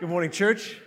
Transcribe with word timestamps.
Good 0.00 0.08
morning, 0.08 0.30
church. 0.30 0.80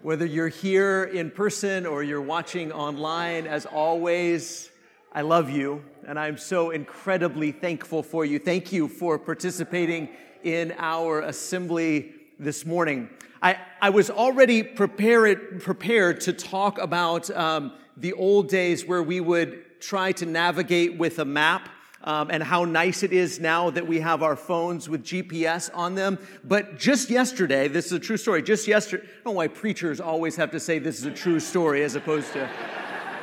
Whether 0.00 0.24
you're 0.24 0.48
here 0.48 1.04
in 1.04 1.30
person 1.30 1.84
or 1.84 2.02
you're 2.02 2.22
watching 2.22 2.72
online, 2.72 3.46
as 3.46 3.66
always, 3.66 4.70
I 5.12 5.20
love 5.20 5.50
you 5.50 5.84
and 6.06 6.18
I'm 6.18 6.38
so 6.38 6.70
incredibly 6.70 7.52
thankful 7.52 8.02
for 8.02 8.24
you. 8.24 8.38
Thank 8.38 8.72
you 8.72 8.88
for 8.88 9.18
participating 9.18 10.08
in 10.42 10.74
our 10.78 11.20
assembly 11.20 12.14
this 12.38 12.64
morning. 12.64 13.10
I, 13.42 13.58
I 13.82 13.90
was 13.90 14.08
already 14.08 14.62
prepared, 14.62 15.60
prepared 15.60 16.22
to 16.22 16.32
talk 16.32 16.78
about 16.78 17.28
um, 17.32 17.74
the 17.94 18.14
old 18.14 18.48
days 18.48 18.86
where 18.86 19.02
we 19.02 19.20
would 19.20 19.82
try 19.82 20.12
to 20.12 20.24
navigate 20.24 20.96
with 20.96 21.18
a 21.18 21.26
map 21.26 21.68
um, 22.04 22.30
and 22.30 22.42
how 22.42 22.64
nice 22.64 23.02
it 23.02 23.12
is 23.12 23.40
now 23.40 23.70
that 23.70 23.86
we 23.86 24.00
have 24.00 24.22
our 24.22 24.36
phones 24.36 24.88
with 24.88 25.04
GPS 25.04 25.70
on 25.74 25.94
them. 25.94 26.18
But 26.44 26.78
just 26.78 27.10
yesterday, 27.10 27.68
this 27.68 27.86
is 27.86 27.92
a 27.92 27.98
true 27.98 28.16
story. 28.16 28.42
Just 28.42 28.68
yesterday, 28.68 29.04
I 29.04 29.06
don't 29.06 29.24
know 29.26 29.32
why 29.32 29.48
preachers 29.48 30.00
always 30.00 30.36
have 30.36 30.50
to 30.52 30.60
say 30.60 30.78
this 30.78 30.98
is 30.98 31.04
a 31.04 31.10
true 31.10 31.40
story 31.40 31.82
as 31.82 31.94
opposed 31.94 32.32
to, 32.34 32.48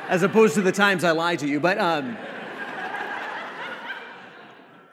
as 0.08 0.22
opposed 0.22 0.54
to 0.54 0.62
the 0.62 0.72
times 0.72 1.04
I 1.04 1.12
lie 1.12 1.36
to 1.36 1.46
you. 1.46 1.58
But 1.58 1.78
um, 1.78 2.16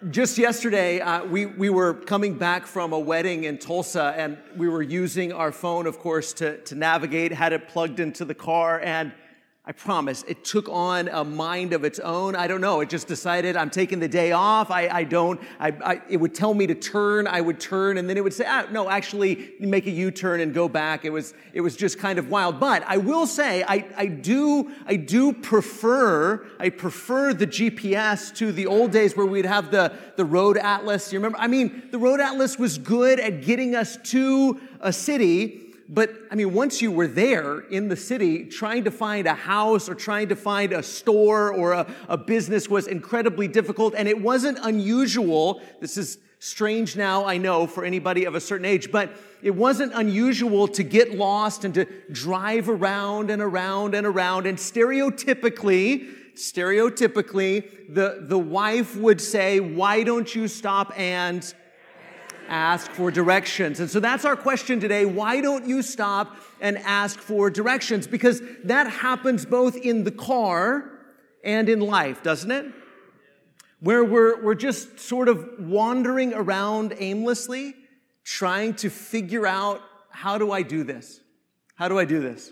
just 0.10 0.38
yesterday, 0.38 1.00
uh, 1.00 1.24
we, 1.24 1.46
we 1.46 1.70
were 1.70 1.94
coming 1.94 2.38
back 2.38 2.66
from 2.66 2.94
a 2.94 3.00
wedding 3.00 3.46
in 3.46 3.58
Tulsa, 3.58 4.14
and 4.18 4.38
we 4.58 4.68
were 4.68 4.82
using 4.82 5.32
our 5.32 5.52
phone, 5.52 5.88
of 5.88 6.00
course, 6.00 6.34
to, 6.34 6.58
to 6.64 6.76
navigate, 6.76 7.32
had 7.32 7.54
it 7.54 7.70
plugged 7.70 8.00
into 8.00 8.26
the 8.26 8.36
car, 8.36 8.82
and 8.82 9.14
I 9.66 9.72
promise, 9.72 10.26
it 10.28 10.44
took 10.44 10.68
on 10.68 11.08
a 11.08 11.24
mind 11.24 11.72
of 11.72 11.86
its 11.86 11.98
own. 11.98 12.36
I 12.36 12.48
don't 12.48 12.60
know. 12.60 12.82
It 12.82 12.90
just 12.90 13.08
decided 13.08 13.56
I'm 13.56 13.70
taking 13.70 14.02
the 14.02 14.10
day 14.10 14.34
off. 14.34 14.70
I, 14.70 14.90
I 14.90 15.04
don't, 15.06 15.40
I, 15.58 15.70
I, 15.70 16.02
it 16.10 16.18
would 16.18 16.36
tell 16.36 16.54
me 16.54 16.68
to 16.68 16.76
turn. 16.76 17.28
I 17.28 17.40
would 17.40 17.62
turn 17.62 17.98
and 17.98 18.10
then 18.10 18.18
it 18.18 18.24
would 18.26 18.34
say, 18.34 18.44
ah, 18.46 18.68
no, 18.72 18.90
actually 18.90 19.54
make 19.62 19.88
a 19.88 19.90
U-turn 19.90 20.42
and 20.42 20.54
go 20.54 20.68
back. 20.68 21.06
It 21.06 21.12
was, 21.12 21.34
it 21.54 21.62
was 21.62 21.78
just 21.78 21.98
kind 21.98 22.20
of 22.20 22.30
wild. 22.30 22.60
But 22.60 22.84
I 22.86 22.98
will 22.98 23.26
say, 23.26 23.64
I, 23.64 23.88
I 23.96 24.08
do, 24.08 24.70
I 24.86 24.98
do 24.98 25.32
prefer, 25.32 26.46
I 26.60 26.68
prefer 26.68 27.34
the 27.34 27.48
GPS 27.48 28.36
to 28.36 28.52
the 28.52 28.66
old 28.66 28.92
days 28.92 29.16
where 29.16 29.26
we'd 29.26 29.46
have 29.46 29.72
the, 29.72 29.94
the 30.18 30.26
road 30.26 30.58
atlas. 30.58 31.14
You 31.14 31.20
remember? 31.20 31.38
I 31.40 31.48
mean, 31.48 31.84
the 31.90 32.00
road 32.00 32.20
atlas 32.20 32.60
was 32.60 32.78
good 32.78 33.18
at 33.18 33.44
getting 33.44 33.76
us 33.76 33.96
to 34.12 34.60
a 34.82 34.92
city 34.92 35.73
but 35.94 36.12
I 36.32 36.36
mean, 36.36 36.54
once 36.56 36.82
you 36.82 36.92
were 36.92 37.06
there 37.06 37.60
in 37.60 37.88
the 37.88 37.96
city, 37.96 38.46
trying 38.46 38.86
to 38.86 38.92
find 38.92 39.28
a 39.28 39.36
house 39.36 39.88
or 39.88 39.94
trying 39.94 40.30
to 40.30 40.36
find 40.36 40.74
a 40.74 40.82
store 40.82 41.54
or 41.54 41.74
a, 41.74 41.94
a 42.10 42.18
business 42.18 42.68
was 42.68 42.88
incredibly 42.88 43.48
difficult. 43.48 43.94
And 43.96 44.08
it 44.08 44.20
wasn't 44.20 44.58
unusual. 44.64 45.62
This 45.82 45.96
is 45.98 46.18
strange 46.40 46.96
now, 46.96 47.26
I 47.26 47.38
know, 47.38 47.68
for 47.68 47.86
anybody 47.86 48.26
of 48.26 48.34
a 48.34 48.42
certain 48.42 48.66
age, 48.66 48.92
but 48.92 49.12
it 49.44 49.52
wasn't 49.52 49.94
unusual 49.94 50.68
to 50.70 50.82
get 50.82 51.16
lost 51.16 51.64
and 51.64 51.76
to 51.76 51.86
drive 52.12 52.70
around 52.70 53.30
and 53.30 53.40
around 53.40 53.94
and 53.94 54.08
around. 54.08 54.48
And 54.48 54.58
stereotypically, 54.58 56.10
stereotypically, 56.34 57.94
the, 57.94 58.26
the 58.28 58.40
wife 58.40 58.96
would 58.96 59.22
say, 59.22 59.60
Why 59.60 60.02
don't 60.02 60.34
you 60.34 60.48
stop 60.48 60.92
and 60.98 61.54
ask 62.48 62.90
for 62.92 63.12
directions. 63.12 63.80
And 63.80 63.90
so 63.90 64.00
that's 64.00 64.26
our 64.26 64.36
question 64.36 64.80
today. 64.80 65.06
Why 65.06 65.42
don't 65.42 65.66
you 65.66 65.82
stop 65.82 66.36
and 66.62 66.78
ask 66.80 67.20
for 67.20 67.50
directions? 67.50 68.08
Because 68.08 68.42
that 68.64 68.90
happens 68.90 69.46
both 69.46 69.76
in 69.76 70.04
the 70.04 70.12
car 70.12 70.90
and 71.44 71.70
in 71.70 71.80
life, 71.80 72.24
doesn't 72.24 72.52
it? 72.52 72.66
Where 73.80 74.04
we're, 74.04 74.42
we're 74.42 74.56
just 74.56 75.00
sort 75.00 75.28
of 75.28 75.46
wandering 75.60 76.34
around 76.34 76.94
aimlessly, 76.98 77.76
trying 78.24 78.76
to 78.76 78.90
figure 78.90 79.46
out 79.46 79.82
how 80.10 80.38
do 80.38 80.52
I 80.52 80.62
do 80.62 80.84
this? 80.84 81.20
How 81.76 81.88
do 81.88 82.00
I 82.00 82.06
do 82.06 82.22
this? 82.22 82.52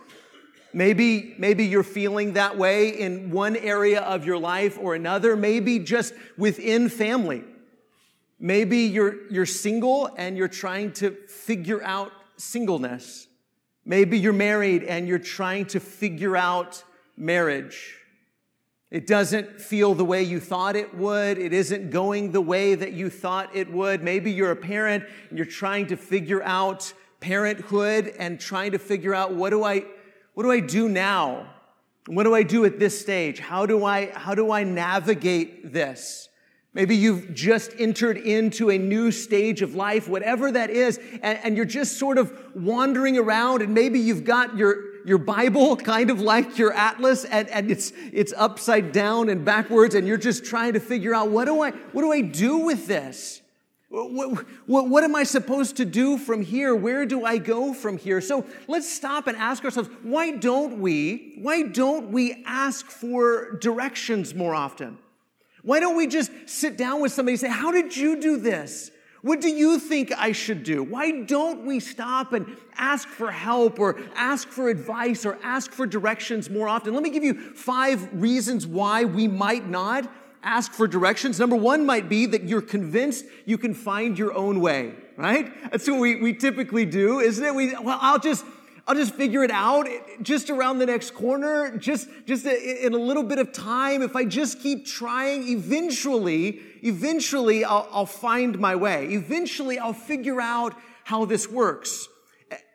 Maybe, 0.74 1.36
maybe 1.38 1.66
you're 1.66 1.84
feeling 1.84 2.34
that 2.34 2.58
way 2.58 2.90
in 2.90 3.32
one 3.32 3.56
area 3.56 4.02
of 4.02 4.26
your 4.26 4.38
life 4.38 4.78
or 4.80 4.96
another, 4.96 5.36
maybe 5.36 5.80
just 5.80 6.14
within 6.38 6.90
family. 6.90 7.44
Maybe 8.44 8.80
you're, 8.80 9.32
you're 9.32 9.46
single 9.46 10.10
and 10.18 10.36
you're 10.36 10.48
trying 10.48 10.94
to 10.94 11.12
figure 11.28 11.82
out 11.84 12.12
singleness. 12.38 13.28
Maybe 13.86 14.18
you're 14.18 14.34
married 14.34 14.84
and 14.84 15.08
you're 15.08 15.20
trying 15.20 15.68
to 15.68 15.80
figure 15.80 16.36
out 16.36 16.84
marriage. 17.16 17.98
It 18.90 19.06
doesn't 19.06 19.62
feel 19.62 19.94
the 19.94 20.04
way 20.04 20.24
you 20.24 20.40
thought 20.40 20.76
it 20.76 20.96
would. 20.96 21.38
It 21.38 21.54
isn't 21.54 21.92
going 21.92 22.32
the 22.32 22.42
way 22.42 22.74
that 22.74 22.94
you 22.94 23.12
thought 23.12 23.56
it 23.56 23.72
would. 23.72 24.02
Maybe 24.02 24.32
you're 24.32 24.52
a 24.52 24.56
parent 24.56 25.04
and 25.30 25.38
you're 25.38 25.46
trying 25.46 25.86
to 25.88 25.96
figure 25.96 26.42
out 26.42 26.92
parenthood 27.20 28.12
and 28.18 28.40
trying 28.40 28.72
to 28.72 28.80
figure 28.80 29.14
out 29.14 29.36
what 29.36 29.52
do 29.52 29.64
I, 29.64 29.86
what 30.34 30.44
do 30.44 30.52
I 30.52 30.62
do 30.62 30.90
now? 30.90 31.48
What 32.08 32.24
do 32.24 32.34
I 32.34 32.42
do 32.42 32.66
at 32.66 32.80
this 32.80 33.00
stage? 33.00 33.40
How 33.40 33.68
do 33.68 33.86
I, 33.86 34.08
how 34.08 34.34
do 34.34 34.52
I 34.52 34.64
navigate 34.64 35.72
this? 35.72 36.28
Maybe 36.74 36.96
you've 36.96 37.34
just 37.34 37.74
entered 37.80 38.16
into 38.18 38.70
a 38.70 38.78
new 38.78 39.12
stage 39.12 39.62
of 39.62 39.76
life, 39.76 40.08
whatever 40.08 40.50
that 40.54 40.70
is, 40.70 41.00
and, 41.22 41.38
and, 41.44 41.58
you're 41.58 41.66
just 41.66 42.00
sort 42.00 42.18
of 42.18 42.34
wandering 42.56 43.18
around, 43.18 43.62
and 43.62 43.74
maybe 43.74 44.00
you've 44.00 44.24
got 44.24 44.56
your, 44.56 45.06
your 45.06 45.18
Bible 45.18 45.76
kind 45.76 46.10
of 46.10 46.22
like 46.22 46.58
your 46.58 46.72
atlas, 46.72 47.26
and, 47.26 47.50
and 47.50 47.70
it's, 47.70 47.92
it's 48.14 48.34
upside 48.38 48.94
down 48.94 49.28
and 49.28 49.44
backwards, 49.44 49.96
and 49.96 50.08
you're 50.08 50.16
just 50.18 50.46
trying 50.46 50.72
to 50.72 50.80
figure 50.80 51.14
out 51.14 51.30
what 51.30 51.44
do 51.44 51.62
I, 51.62 51.72
what 51.72 52.04
do 52.04 52.12
I 52.14 52.22
do 52.22 52.60
with 52.60 52.88
this? 52.88 53.42
What, 53.90 54.46
what, 54.66 54.88
what 54.88 55.04
am 55.04 55.14
I 55.14 55.24
supposed 55.24 55.76
to 55.76 55.84
do 55.84 56.18
from 56.18 56.42
here? 56.42 56.74
Where 56.74 57.06
do 57.06 57.26
I 57.26 57.38
go 57.38 57.74
from 57.74 57.98
here? 57.98 58.22
So 58.22 58.46
let's 58.70 58.90
stop 58.90 59.28
and 59.28 59.36
ask 59.36 59.66
ourselves, 59.66 59.90
why 60.04 60.32
don't 60.32 60.80
we, 60.80 61.34
why 61.42 61.64
don't 61.64 62.12
we 62.14 62.42
ask 62.46 62.86
for 62.86 63.58
directions 63.60 64.34
more 64.34 64.56
often? 64.56 64.98
Why 65.64 65.80
don't 65.80 65.96
we 65.96 66.08
just 66.08 66.32
sit 66.46 66.78
down 66.78 67.02
with 67.02 67.12
somebody 67.12 67.34
and 67.34 67.40
say, 67.40 67.50
How 67.50 67.72
did 67.72 67.96
you 67.96 68.20
do 68.20 68.38
this? 68.38 68.92
What 69.22 69.40
do 69.40 69.50
you 69.50 69.78
think 69.78 70.12
I 70.18 70.32
should 70.32 70.64
do? 70.64 70.82
Why 70.82 71.22
don't 71.22 71.66
we 71.66 71.80
stop 71.80 72.34
and 72.34 72.58
ask 72.76 73.08
for 73.08 73.32
help 73.32 73.80
or 73.80 74.00
ask 74.16 74.48
for 74.48 74.68
advice 74.70 75.26
or 75.28 75.38
ask 75.44 75.72
for 75.72 75.86
directions 75.86 76.50
more 76.50 76.68
often? 76.68 76.96
Let 76.96 77.04
me 77.04 77.12
give 77.12 77.24
you 77.24 77.36
five 77.54 78.10
reasons 78.14 78.66
why 78.66 79.04
we 79.06 79.28
might 79.28 79.70
not 79.70 80.12
ask 80.44 80.74
for 80.74 80.88
directions. 80.88 81.40
Number 81.40 81.56
one 81.56 81.86
might 81.86 82.10
be 82.10 82.26
that 82.26 82.46
you're 82.46 82.64
convinced 82.64 83.26
you 83.46 83.60
can 83.60 83.76
find 83.76 84.18
your 84.18 84.34
own 84.34 84.60
way, 84.60 84.96
right? 85.18 85.70
That's 85.70 85.88
what 85.88 86.00
we, 86.00 86.16
we 86.16 86.34
typically 86.34 86.88
do, 86.88 87.20
isn't 87.20 87.46
it? 87.46 87.54
We, 87.54 87.76
well, 87.78 88.00
I'll 88.02 88.18
just, 88.18 88.44
I'll 88.88 88.96
just 88.96 89.14
figure 89.14 89.44
it 89.44 89.52
out 89.52 89.88
eh, 89.88 90.00
just 90.22 90.50
around 90.50 90.80
the 90.80 90.86
next 90.86 91.12
corner, 91.12 91.78
just, 91.78 92.08
just 92.26 92.46
eh, 92.46 92.52
eh, 92.52 92.86
in 92.86 92.94
a 92.94 92.98
little 92.98 93.24
bit 93.24 93.40
of 93.40 93.52
time. 93.52 94.02
If 94.02 94.16
I 94.16 94.26
just 94.26 94.60
keep 94.60 94.86
trying, 94.86 95.48
eventually, 95.48 96.60
eventually 96.82 97.64
I'll, 97.64 97.88
I'll 97.92 98.06
find 98.06 98.58
my 98.60 98.76
way. 98.76 99.08
Eventually 99.08 99.78
I'll 99.78 99.94
figure 99.94 100.42
out 100.42 100.76
how 101.04 101.26
this 101.26 101.50
works. 101.50 102.08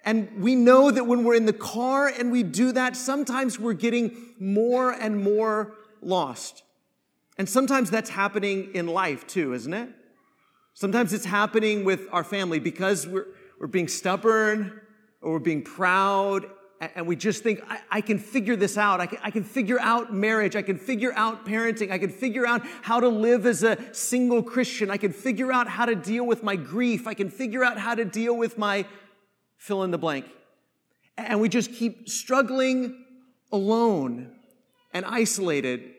And 0.05 0.41
we 0.41 0.55
know 0.55 0.91
that 0.91 1.05
when 1.05 1.25
we're 1.25 1.34
in 1.34 1.47
the 1.47 1.53
car 1.53 2.06
and 2.06 2.31
we 2.31 2.45
do 2.45 2.72
that, 2.72 2.97
sometimes 2.97 3.59
we're 3.59 3.72
getting 3.72 4.16
more 4.39 4.93
and 4.93 5.22
more 5.22 5.75
lost. 6.00 6.62
And 7.39 7.49
sometimes 7.49 7.91
that's 7.91 8.11
happening 8.11 8.71
in 8.75 8.87
life 8.87 9.27
too, 9.27 9.53
isn't 9.53 9.75
it? 9.75 9.91
Sometimes 10.75 11.12
it's 11.12 11.25
happening 11.25 11.84
with 11.84 12.06
our 12.12 12.22
family 12.22 12.61
because 12.61 13.06
we're, 13.06 13.27
we're 13.59 13.66
being 13.66 13.89
stubborn, 13.89 14.81
or 15.26 15.32
we're 15.32 15.38
being 15.41 15.62
proud 15.62 16.47
and 16.81 17.06
we 17.06 17.16
just 17.16 17.42
think, 17.42 17.62
I, 17.69 17.81
I 17.91 18.00
can 18.00 18.19
figure 18.19 18.54
this 18.54 18.76
out. 18.76 19.00
I 19.00 19.06
can, 19.06 19.19
I 19.22 19.31
can 19.31 19.44
figure 19.44 19.81
out 19.81 20.12
marriage. 20.12 20.56
I 20.56 20.62
can 20.62 20.78
figure 20.78 21.12
out 21.14 21.47
parenting. 21.47 21.91
I 21.91 21.98
can 21.98 22.10
figure 22.10 22.47
out 22.47 22.66
how 22.82 23.00
to 23.00 23.09
live 23.09 23.47
as 23.47 23.62
a 23.62 23.78
single 23.94 24.42
Christian. 24.42 24.91
I 24.91 24.98
can 24.98 25.12
figure 25.12 25.53
out 25.53 25.69
how 25.69 25.86
to 25.86 25.94
deal 25.94 26.26
with 26.26 26.42
my 26.42 26.54
grief. 26.54 27.06
I 27.06 27.15
can 27.15 27.31
figure 27.31 27.65
out 27.65 27.78
how 27.78 27.94
to 27.94 28.04
deal 28.04 28.36
with 28.36 28.59
my 28.59 28.84
fill 29.56 29.84
in 29.84 29.91
the 29.91 29.98
blank. 29.98 30.27
And 31.16 31.41
we 31.41 31.48
just 31.48 31.72
keep 31.72 32.10
struggling 32.10 33.04
alone 33.51 34.36
and 34.92 35.06
isolated 35.06 35.95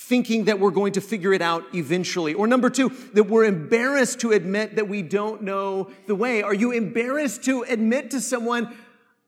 thinking 0.00 0.44
that 0.44 0.60
we're 0.60 0.70
going 0.70 0.92
to 0.92 1.00
figure 1.00 1.32
it 1.34 1.42
out 1.42 1.64
eventually. 1.74 2.32
Or 2.32 2.46
number 2.46 2.70
two, 2.70 2.88
that 3.14 3.24
we're 3.24 3.44
embarrassed 3.44 4.20
to 4.20 4.30
admit 4.30 4.76
that 4.76 4.88
we 4.88 5.02
don't 5.02 5.42
know 5.42 5.90
the 6.06 6.14
way. 6.14 6.40
Are 6.40 6.54
you 6.54 6.70
embarrassed 6.70 7.42
to 7.44 7.62
admit 7.62 8.12
to 8.12 8.20
someone, 8.20 8.74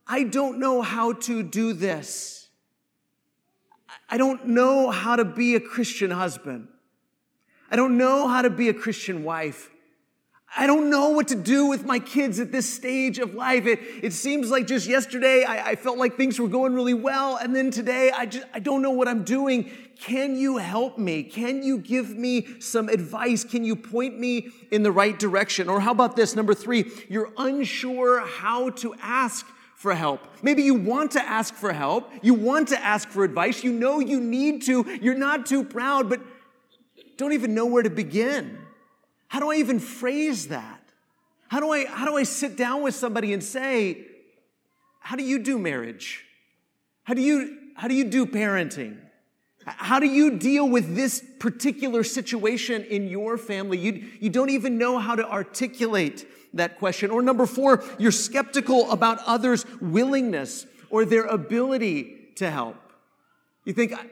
I 0.06 0.22
don't 0.22 0.60
know 0.60 0.80
how 0.80 1.12
to 1.12 1.42
do 1.42 1.72
this? 1.72 2.48
I 4.08 4.16
don't 4.16 4.46
know 4.46 4.90
how 4.90 5.16
to 5.16 5.24
be 5.24 5.56
a 5.56 5.60
Christian 5.60 6.12
husband. 6.12 6.68
I 7.68 7.76
don't 7.76 7.98
know 7.98 8.28
how 8.28 8.42
to 8.42 8.50
be 8.50 8.68
a 8.68 8.74
Christian 8.74 9.24
wife. 9.24 9.70
I 10.56 10.66
don't 10.66 10.90
know 10.90 11.10
what 11.10 11.28
to 11.28 11.36
do 11.36 11.66
with 11.66 11.84
my 11.84 12.00
kids 12.00 12.40
at 12.40 12.50
this 12.50 12.72
stage 12.72 13.20
of 13.20 13.34
life. 13.34 13.66
It, 13.66 13.78
it 14.02 14.12
seems 14.12 14.50
like 14.50 14.66
just 14.66 14.88
yesterday 14.88 15.44
I, 15.44 15.70
I 15.70 15.74
felt 15.76 15.96
like 15.96 16.16
things 16.16 16.40
were 16.40 16.48
going 16.48 16.74
really 16.74 16.94
well, 16.94 17.36
and 17.36 17.54
then 17.54 17.70
today 17.70 18.10
I 18.10 18.26
just 18.26 18.46
I 18.52 18.58
don't 18.58 18.82
know 18.82 18.90
what 18.90 19.06
I'm 19.06 19.22
doing. 19.22 19.70
Can 20.00 20.34
you 20.34 20.56
help 20.56 20.96
me? 20.96 21.22
Can 21.22 21.62
you 21.62 21.76
give 21.76 22.16
me 22.16 22.58
some 22.58 22.88
advice? 22.88 23.44
Can 23.44 23.64
you 23.64 23.76
point 23.76 24.18
me 24.18 24.48
in 24.70 24.82
the 24.82 24.90
right 24.90 25.18
direction? 25.18 25.68
Or 25.68 25.78
how 25.78 25.92
about 25.92 26.16
this? 26.16 26.34
Number 26.34 26.54
three, 26.54 26.90
you're 27.10 27.30
unsure 27.36 28.20
how 28.20 28.70
to 28.70 28.94
ask 29.02 29.46
for 29.76 29.94
help. 29.94 30.26
Maybe 30.42 30.62
you 30.62 30.74
want 30.74 31.10
to 31.12 31.22
ask 31.22 31.54
for 31.54 31.72
help. 31.72 32.10
You 32.22 32.32
want 32.32 32.68
to 32.68 32.82
ask 32.82 33.10
for 33.10 33.24
advice. 33.24 33.62
You 33.62 33.72
know 33.72 34.00
you 34.00 34.20
need 34.20 34.62
to. 34.62 34.86
You're 35.02 35.14
not 35.18 35.44
too 35.44 35.64
proud, 35.64 36.08
but 36.08 36.20
don't 37.18 37.34
even 37.34 37.54
know 37.54 37.66
where 37.66 37.82
to 37.82 37.90
begin. 37.90 38.58
How 39.28 39.38
do 39.38 39.50
I 39.50 39.56
even 39.56 39.78
phrase 39.78 40.48
that? 40.48 40.82
How 41.48 41.60
do 41.60 41.72
I, 41.72 41.84
how 41.84 42.06
do 42.06 42.16
I 42.16 42.22
sit 42.22 42.56
down 42.56 42.82
with 42.82 42.94
somebody 42.94 43.34
and 43.34 43.44
say, 43.44 44.06
how 45.00 45.16
do 45.16 45.22
you 45.24 45.38
do 45.40 45.58
marriage? 45.58 46.24
How 47.04 47.12
do 47.12 47.20
you, 47.20 47.58
how 47.74 47.86
do 47.86 47.94
you 47.94 48.04
do 48.04 48.24
parenting? 48.24 48.96
How 49.66 50.00
do 50.00 50.06
you 50.06 50.38
deal 50.38 50.68
with 50.68 50.96
this 50.96 51.22
particular 51.38 52.02
situation 52.02 52.84
in 52.84 53.08
your 53.08 53.36
family? 53.36 53.78
You, 53.78 54.04
you 54.18 54.30
don't 54.30 54.50
even 54.50 54.78
know 54.78 54.98
how 54.98 55.14
to 55.14 55.28
articulate 55.28 56.26
that 56.54 56.78
question. 56.78 57.10
Or 57.10 57.22
number 57.22 57.46
four, 57.46 57.84
you're 57.98 58.10
skeptical 58.10 58.90
about 58.90 59.18
others' 59.26 59.66
willingness 59.80 60.66
or 60.88 61.04
their 61.04 61.24
ability 61.24 62.32
to 62.36 62.50
help. 62.50 62.76
You 63.64 63.74
think, 63.74 63.92
I 63.92 64.06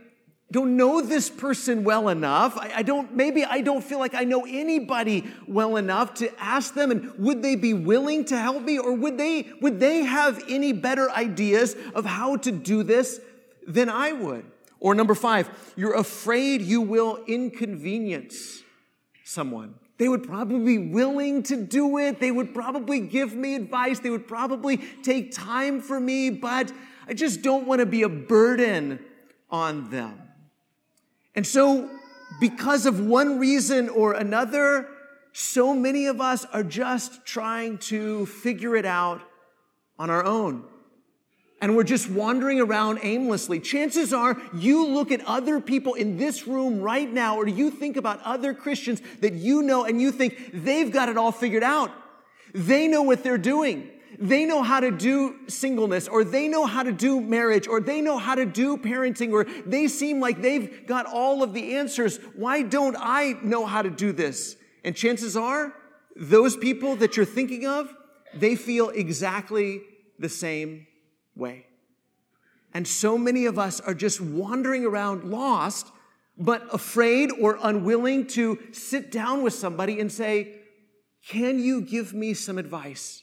don't 0.52 0.76
know 0.76 1.00
this 1.00 1.30
person 1.30 1.82
well 1.82 2.10
enough. 2.10 2.56
I, 2.56 2.72
I, 2.76 2.82
don't, 2.82 3.14
maybe 3.14 3.44
I 3.44 3.62
don't 3.62 3.82
feel 3.82 3.98
like 3.98 4.14
I 4.14 4.24
know 4.24 4.44
anybody 4.46 5.26
well 5.46 5.76
enough 5.76 6.14
to 6.14 6.30
ask 6.38 6.74
them. 6.74 6.90
And 6.90 7.12
would 7.18 7.42
they 7.42 7.56
be 7.56 7.72
willing 7.72 8.26
to 8.26 8.38
help 8.38 8.62
me? 8.62 8.78
Or 8.78 8.92
would 8.92 9.16
they, 9.16 9.48
would 9.62 9.80
they 9.80 10.04
have 10.04 10.42
any 10.48 10.72
better 10.72 11.10
ideas 11.10 11.74
of 11.94 12.04
how 12.04 12.36
to 12.36 12.52
do 12.52 12.82
this 12.82 13.20
than 13.66 13.88
I 13.88 14.12
would? 14.12 14.44
Or 14.80 14.94
number 14.94 15.14
five, 15.14 15.50
you're 15.76 15.96
afraid 15.96 16.62
you 16.62 16.80
will 16.80 17.24
inconvenience 17.26 18.62
someone. 19.24 19.74
They 19.98 20.08
would 20.08 20.22
probably 20.22 20.78
be 20.78 20.78
willing 20.78 21.42
to 21.44 21.56
do 21.56 21.98
it. 21.98 22.20
They 22.20 22.30
would 22.30 22.54
probably 22.54 23.00
give 23.00 23.34
me 23.34 23.56
advice. 23.56 23.98
They 23.98 24.10
would 24.10 24.28
probably 24.28 24.76
take 25.02 25.32
time 25.32 25.80
for 25.80 25.98
me, 25.98 26.30
but 26.30 26.72
I 27.08 27.14
just 27.14 27.42
don't 27.42 27.66
want 27.66 27.80
to 27.80 27.86
be 27.86 28.02
a 28.02 28.08
burden 28.08 29.00
on 29.50 29.90
them. 29.90 30.20
And 31.34 31.46
so, 31.46 31.90
because 32.40 32.86
of 32.86 33.00
one 33.00 33.38
reason 33.38 33.88
or 33.88 34.12
another, 34.12 34.88
so 35.32 35.74
many 35.74 36.06
of 36.06 36.20
us 36.20 36.44
are 36.46 36.62
just 36.62 37.24
trying 37.26 37.78
to 37.78 38.26
figure 38.26 38.76
it 38.76 38.86
out 38.86 39.22
on 39.98 40.10
our 40.10 40.24
own. 40.24 40.64
And 41.60 41.76
we're 41.76 41.84
just 41.84 42.08
wandering 42.08 42.60
around 42.60 43.00
aimlessly. 43.02 43.58
Chances 43.58 44.12
are 44.12 44.40
you 44.54 44.86
look 44.86 45.10
at 45.10 45.24
other 45.24 45.60
people 45.60 45.94
in 45.94 46.16
this 46.16 46.46
room 46.46 46.80
right 46.80 47.12
now, 47.12 47.36
or 47.36 47.48
you 47.48 47.70
think 47.70 47.96
about 47.96 48.20
other 48.22 48.54
Christians 48.54 49.02
that 49.20 49.34
you 49.34 49.62
know 49.62 49.84
and 49.84 50.00
you 50.00 50.12
think 50.12 50.50
they've 50.52 50.92
got 50.92 51.08
it 51.08 51.16
all 51.16 51.32
figured 51.32 51.64
out. 51.64 51.90
They 52.54 52.86
know 52.86 53.02
what 53.02 53.24
they're 53.24 53.38
doing 53.38 53.90
they 54.18 54.44
know 54.44 54.62
how 54.62 54.80
to 54.80 54.90
do 54.90 55.36
singleness 55.46 56.08
or 56.08 56.24
they 56.24 56.48
know 56.48 56.66
how 56.66 56.82
to 56.82 56.92
do 56.92 57.20
marriage 57.20 57.68
or 57.68 57.80
they 57.80 58.00
know 58.00 58.18
how 58.18 58.34
to 58.34 58.44
do 58.44 58.76
parenting 58.76 59.32
or 59.32 59.44
they 59.64 59.86
seem 59.86 60.20
like 60.20 60.42
they've 60.42 60.86
got 60.86 61.06
all 61.06 61.42
of 61.42 61.54
the 61.54 61.76
answers. 61.76 62.18
Why 62.34 62.62
don't 62.62 62.96
I 62.98 63.34
know 63.42 63.64
how 63.64 63.82
to 63.82 63.90
do 63.90 64.12
this? 64.12 64.56
And 64.82 64.96
chances 64.96 65.36
are 65.36 65.72
those 66.16 66.56
people 66.56 66.96
that 66.96 67.16
you're 67.16 67.26
thinking 67.26 67.66
of, 67.66 67.94
they 68.34 68.56
feel 68.56 68.88
exactly 68.88 69.82
the 70.18 70.28
same 70.28 70.87
way. 71.38 71.66
And 72.74 72.86
so 72.86 73.16
many 73.16 73.46
of 73.46 73.58
us 73.58 73.80
are 73.80 73.94
just 73.94 74.20
wandering 74.20 74.84
around 74.84 75.24
lost, 75.24 75.86
but 76.36 76.62
afraid 76.72 77.30
or 77.40 77.58
unwilling 77.62 78.26
to 78.28 78.58
sit 78.72 79.10
down 79.10 79.42
with 79.42 79.54
somebody 79.54 80.00
and 80.00 80.12
say, 80.12 80.56
Can 81.26 81.58
you 81.58 81.80
give 81.80 82.12
me 82.12 82.34
some 82.34 82.58
advice? 82.58 83.22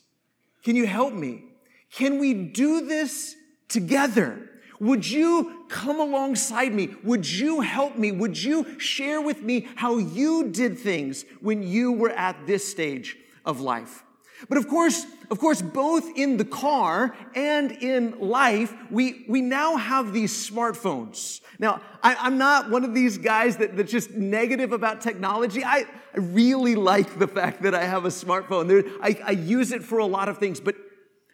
Can 0.63 0.75
you 0.75 0.87
help 0.87 1.13
me? 1.13 1.43
Can 1.91 2.19
we 2.19 2.33
do 2.33 2.85
this 2.85 3.35
together? 3.67 4.49
Would 4.79 5.09
you 5.09 5.65
come 5.69 5.99
alongside 5.99 6.73
me? 6.73 6.95
Would 7.03 7.29
you 7.29 7.61
help 7.61 7.97
me? 7.97 8.11
Would 8.11 8.41
you 8.41 8.79
share 8.79 9.21
with 9.21 9.41
me 9.41 9.67
how 9.75 9.97
you 9.97 10.49
did 10.49 10.77
things 10.77 11.23
when 11.39 11.63
you 11.63 11.93
were 11.93 12.09
at 12.09 12.45
this 12.45 12.69
stage 12.69 13.17
of 13.45 13.61
life? 13.61 14.04
But 14.49 14.57
of 14.57 14.67
course, 14.67 15.05
of 15.31 15.39
course, 15.39 15.61
both 15.61 16.17
in 16.17 16.37
the 16.37 16.45
car 16.45 17.15
and 17.33 17.71
in 17.71 18.19
life, 18.19 18.73
we, 18.91 19.25
we 19.27 19.41
now 19.41 19.77
have 19.77 20.13
these 20.13 20.31
smartphones. 20.31 21.41
Now, 21.57 21.81
I, 22.03 22.27
am 22.27 22.37
not 22.37 22.69
one 22.69 22.83
of 22.83 22.93
these 22.93 23.17
guys 23.17 23.57
that, 23.57 23.75
that's 23.75 23.91
just 23.91 24.11
negative 24.11 24.71
about 24.71 25.01
technology. 25.01 25.63
I, 25.63 25.85
I 26.13 26.17
really 26.17 26.75
like 26.75 27.17
the 27.17 27.27
fact 27.27 27.63
that 27.63 27.73
I 27.73 27.85
have 27.85 28.05
a 28.05 28.09
smartphone. 28.09 28.67
There, 28.67 28.83
I, 29.01 29.19
I 29.25 29.31
use 29.31 29.71
it 29.71 29.83
for 29.83 29.99
a 29.99 30.05
lot 30.05 30.29
of 30.29 30.37
things, 30.37 30.59
but, 30.59 30.75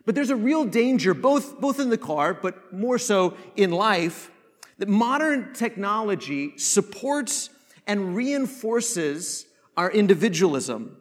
but 0.06 0.15
there's 0.15 0.30
a 0.30 0.36
real 0.36 0.65
danger, 0.65 1.13
both, 1.13 1.59
both 1.59 1.80
in 1.80 1.89
the 1.89 1.98
car, 1.98 2.33
but 2.33 2.71
more 2.71 2.98
so 2.98 3.36
in 3.56 3.71
life, 3.71 4.31
that 4.77 4.88
modern 4.88 5.53
technology 5.53 6.57
supports 6.57 7.50
and 7.88 8.15
reinforces 8.15 9.48
our 9.75 9.92
individualism 9.92 10.98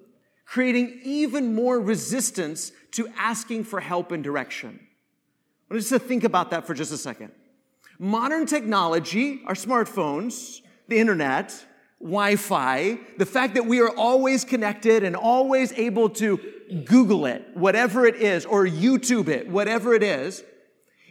creating 0.50 1.00
even 1.05 1.55
more 1.55 1.81
resistance 1.81 2.73
to 2.91 3.08
asking 3.17 3.62
for 3.62 3.79
help 3.79 4.11
and 4.11 4.25
direction. 4.25 4.81
I 5.70 5.75
want 5.75 5.85
us 5.85 5.91
to 5.91 6.00
think 6.00 6.25
about 6.25 6.50
that 6.50 6.67
for 6.67 6.75
just 6.75 6.91
a 6.91 6.99
second. 6.99 7.31
Modern 8.00 8.47
technology, 8.47 9.43
our 9.47 9.55
smartphones, 9.55 10.61
the 10.88 10.99
internet, 10.99 11.55
Wi 12.00 12.35
Fi, 12.35 12.99
the 13.17 13.26
fact 13.26 13.55
that 13.55 13.67
we 13.67 13.81
are 13.81 13.97
always 13.97 14.44
connected 14.44 15.05
and 15.05 15.14
always 15.14 15.73
able 15.75 16.11
to 16.11 16.41
Google 16.85 17.26
it, 17.26 17.44
whatever 17.55 18.05
it 18.05 18.17
is, 18.17 18.44
or 18.44 18.67
YouTube 18.67 19.29
it, 19.29 19.49
whatever 19.49 19.94
it 19.94 20.02
is, 20.02 20.43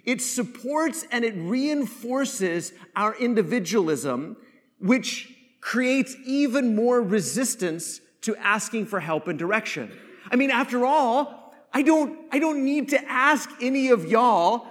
it 0.03 0.21
supports 0.21 1.05
and 1.13 1.23
it 1.23 1.35
reinforces 1.37 2.73
our 2.93 3.15
individualism, 3.15 4.35
which 4.79 5.33
creates 5.61 6.13
even 6.25 6.75
more 6.75 7.01
resistance 7.01 8.01
to 8.21 8.35
asking 8.35 8.85
for 8.85 8.99
help 8.99 9.27
and 9.27 9.39
direction. 9.39 9.91
I 10.31 10.35
mean, 10.35 10.51
after 10.51 10.85
all, 10.85 11.53
I 11.73 11.81
don't, 11.81 12.19
I 12.31 12.39
don't 12.39 12.65
need 12.65 12.89
to 12.89 13.09
ask 13.09 13.49
any 13.61 13.89
of 13.89 14.05
y'all, 14.05 14.67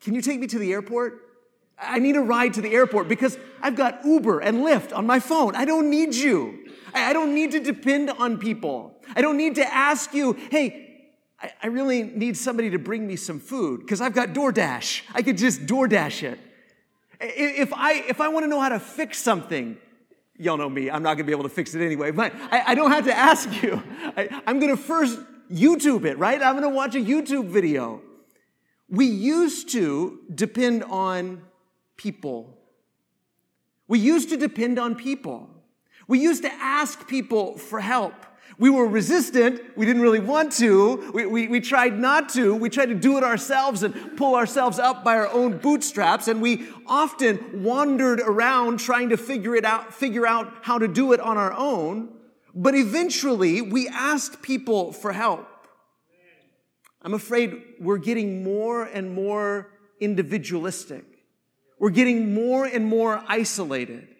can 0.00 0.14
you 0.14 0.22
take 0.22 0.40
me 0.40 0.46
to 0.48 0.58
the 0.58 0.72
airport? 0.72 1.20
I 1.78 1.98
need 1.98 2.16
a 2.16 2.20
ride 2.20 2.54
to 2.54 2.60
the 2.60 2.72
airport 2.72 3.08
because 3.08 3.38
I've 3.60 3.76
got 3.76 4.04
Uber 4.04 4.40
and 4.40 4.58
Lyft 4.58 4.96
on 4.96 5.06
my 5.06 5.20
phone. 5.20 5.56
I 5.56 5.64
don't 5.64 5.90
need 5.90 6.14
you. 6.14 6.58
I 6.94 7.12
don't 7.12 7.34
need 7.34 7.52
to 7.52 7.60
depend 7.60 8.10
on 8.10 8.38
people. 8.38 8.94
I 9.16 9.22
don't 9.22 9.36
need 9.36 9.56
to 9.56 9.74
ask 9.74 10.14
you, 10.14 10.34
hey, 10.50 11.12
I 11.62 11.66
really 11.68 12.02
need 12.02 12.36
somebody 12.36 12.70
to 12.70 12.78
bring 12.78 13.06
me 13.06 13.16
some 13.16 13.40
food 13.40 13.80
because 13.80 14.00
I've 14.00 14.14
got 14.14 14.28
DoorDash. 14.28 15.02
I 15.12 15.22
could 15.22 15.38
just 15.38 15.66
DoorDash 15.66 16.22
it. 16.22 16.38
If 17.20 17.72
I, 17.72 17.94
if 18.08 18.20
I 18.20 18.28
want 18.28 18.44
to 18.44 18.48
know 18.48 18.60
how 18.60 18.68
to 18.68 18.80
fix 18.80 19.18
something, 19.18 19.76
y'all 20.42 20.56
know 20.56 20.68
me, 20.68 20.90
I'm 20.90 21.02
not 21.02 21.14
gonna 21.14 21.26
be 21.26 21.32
able 21.32 21.44
to 21.44 21.48
fix 21.48 21.74
it 21.74 21.84
anyway, 21.84 22.10
but 22.10 22.32
I, 22.50 22.62
I 22.68 22.74
don't 22.74 22.90
have 22.90 23.04
to 23.04 23.16
ask 23.16 23.62
you. 23.62 23.82
I, 24.16 24.42
I'm 24.46 24.58
gonna 24.58 24.76
first 24.76 25.18
YouTube 25.50 26.04
it, 26.04 26.18
right? 26.18 26.42
I'm 26.42 26.54
gonna 26.54 26.68
watch 26.68 26.94
a 26.94 26.98
YouTube 26.98 27.48
video. 27.48 28.02
We 28.88 29.06
used 29.06 29.70
to 29.70 30.18
depend 30.34 30.84
on 30.84 31.42
people. 31.96 32.58
We 33.88 33.98
used 33.98 34.30
to 34.30 34.36
depend 34.36 34.78
on 34.78 34.96
people. 34.96 35.48
We 36.08 36.18
used 36.18 36.42
to 36.42 36.52
ask 36.52 37.06
people 37.06 37.56
for 37.56 37.80
help. 37.80 38.14
We 38.58 38.70
were 38.70 38.86
resistant. 38.86 39.60
We 39.76 39.86
didn't 39.86 40.02
really 40.02 40.20
want 40.20 40.52
to. 40.52 41.10
We, 41.12 41.26
we, 41.26 41.48
we, 41.48 41.60
tried 41.60 41.98
not 41.98 42.28
to. 42.30 42.54
We 42.54 42.68
tried 42.68 42.86
to 42.86 42.94
do 42.94 43.16
it 43.16 43.24
ourselves 43.24 43.82
and 43.82 44.16
pull 44.16 44.34
ourselves 44.34 44.78
up 44.78 45.02
by 45.02 45.16
our 45.16 45.28
own 45.28 45.58
bootstraps. 45.58 46.28
And 46.28 46.42
we 46.42 46.68
often 46.86 47.62
wandered 47.62 48.20
around 48.20 48.78
trying 48.78 49.08
to 49.08 49.16
figure 49.16 49.56
it 49.56 49.64
out, 49.64 49.94
figure 49.94 50.26
out 50.26 50.52
how 50.62 50.78
to 50.78 50.88
do 50.88 51.12
it 51.12 51.20
on 51.20 51.38
our 51.38 51.52
own. 51.52 52.10
But 52.54 52.74
eventually 52.74 53.62
we 53.62 53.88
asked 53.88 54.42
people 54.42 54.92
for 54.92 55.12
help. 55.12 55.48
I'm 57.00 57.14
afraid 57.14 57.60
we're 57.80 57.98
getting 57.98 58.44
more 58.44 58.84
and 58.84 59.12
more 59.12 59.70
individualistic. 59.98 61.04
We're 61.78 61.90
getting 61.90 62.32
more 62.32 62.64
and 62.64 62.84
more 62.84 63.24
isolated 63.26 64.11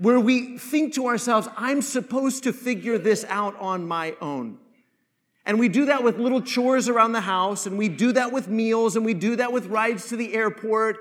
where 0.00 0.18
we 0.18 0.56
think 0.56 0.94
to 0.94 1.06
ourselves, 1.06 1.46
I'm 1.56 1.82
supposed 1.82 2.44
to 2.44 2.52
figure 2.54 2.96
this 2.96 3.24
out 3.28 3.54
on 3.60 3.86
my 3.86 4.16
own. 4.20 4.56
And 5.44 5.60
we 5.60 5.68
do 5.68 5.84
that 5.86 6.02
with 6.02 6.18
little 6.18 6.40
chores 6.40 6.88
around 6.88 7.12
the 7.12 7.20
house, 7.20 7.66
and 7.66 7.76
we 7.76 7.88
do 7.90 8.12
that 8.12 8.32
with 8.32 8.48
meals, 8.48 8.96
and 8.96 9.04
we 9.04 9.12
do 9.12 9.36
that 9.36 9.52
with 9.52 9.66
rides 9.66 10.08
to 10.08 10.16
the 10.16 10.32
airport, 10.34 10.96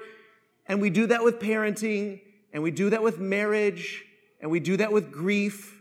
and 0.65 0.82
we 0.82 0.89
do 0.89 1.08
that 1.08 1.24
with 1.24 1.39
parenting, 1.39 2.22
and 2.51 2.62
we 2.62 2.72
do 2.72 2.89
that 2.89 3.01
with 3.01 3.20
marriage, 3.20 4.03
and 4.41 4.51
we 4.51 4.60
do 4.60 4.75
that 4.77 4.91
with 4.91 5.12
grief, 5.12 5.79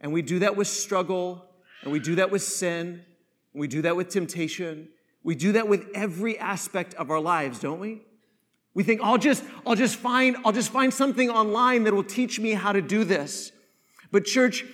and 0.00 0.12
we 0.12 0.22
do 0.22 0.40
that 0.40 0.56
with 0.56 0.66
struggle, 0.66 1.46
And 1.82 1.92
we 1.92 2.00
do 2.00 2.16
that 2.16 2.32
with 2.32 2.42
sin. 2.42 3.04
And 3.52 3.60
we 3.60 3.68
do 3.68 3.82
that 3.82 3.94
with 3.94 4.08
temptation. 4.08 4.88
We 5.22 5.34
do 5.34 5.52
that 5.52 5.68
with 5.68 5.86
every 5.94 6.36
aspect 6.36 6.94
of 6.94 7.10
our 7.10 7.20
lives, 7.20 7.60
don't 7.60 7.78
we? 7.78 8.02
We 8.76 8.82
think, 8.82 9.00
I'll 9.02 9.16
just, 9.16 9.42
I'll 9.66 9.74
just 9.74 9.96
find, 9.96 10.36
I'll 10.44 10.52
just 10.52 10.70
find 10.70 10.92
something 10.92 11.30
online 11.30 11.84
that 11.84 11.94
will 11.94 12.04
teach 12.04 12.38
me 12.38 12.50
how 12.50 12.72
to 12.72 12.82
do 12.82 13.04
this. 13.04 13.50
But 14.12 14.26
church, 14.26 14.66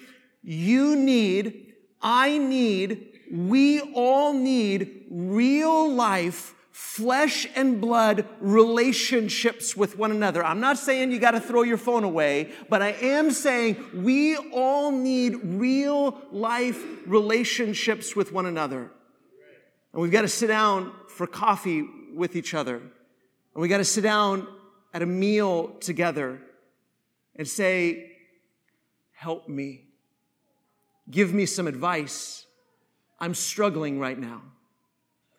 you 0.43 0.97
need, 0.97 1.75
I 2.01 2.37
need, 2.37 3.21
we 3.31 3.81
all 3.81 4.33
need 4.33 5.05
real 5.09 5.89
life, 5.89 6.53
flesh 6.73 7.47
and 7.55 7.81
blood 7.81 8.27
relationships 8.41 9.77
with 9.77 9.97
one 9.97 10.11
another. 10.11 10.45
I'm 10.45 10.59
not 10.59 10.79
saying 10.79 11.13
you 11.13 11.21
got 11.21 11.31
to 11.31 11.41
throw 11.41 11.63
your 11.63 11.79
phone 11.79 12.03
away, 12.03 12.51
but 12.69 12.83
I 12.83 12.97
am 13.03 13.31
saying 13.31 13.77
we 13.95 14.35
all 14.35 14.91
need 14.91 15.37
real 15.45 16.21
life 16.33 16.85
relationships 17.07 18.17
with 18.17 18.33
one 18.33 18.47
another. 18.47 18.91
And 19.93 20.03
we've 20.03 20.11
got 20.11 20.23
to 20.23 20.29
sit 20.29 20.49
down 20.49 20.93
for 21.07 21.29
coffee 21.29 21.89
with 22.13 22.35
each 22.35 22.53
other. 22.53 22.83
And 23.55 23.63
we 23.63 23.69
got 23.69 23.79
to 23.79 23.85
sit 23.85 24.03
down 24.03 24.47
at 24.95 25.03
a 25.03 25.07
meal 25.07 25.69
together 25.81 26.41
and 27.37 27.47
say, 27.47 28.09
Help 29.13 29.49
me. 29.49 29.85
Give 31.09 31.33
me 31.33 31.47
some 31.47 31.69
advice. 31.69 32.47
I'm 33.21 33.35
struggling 33.35 34.01
right 34.01 34.19
now. 34.19 34.43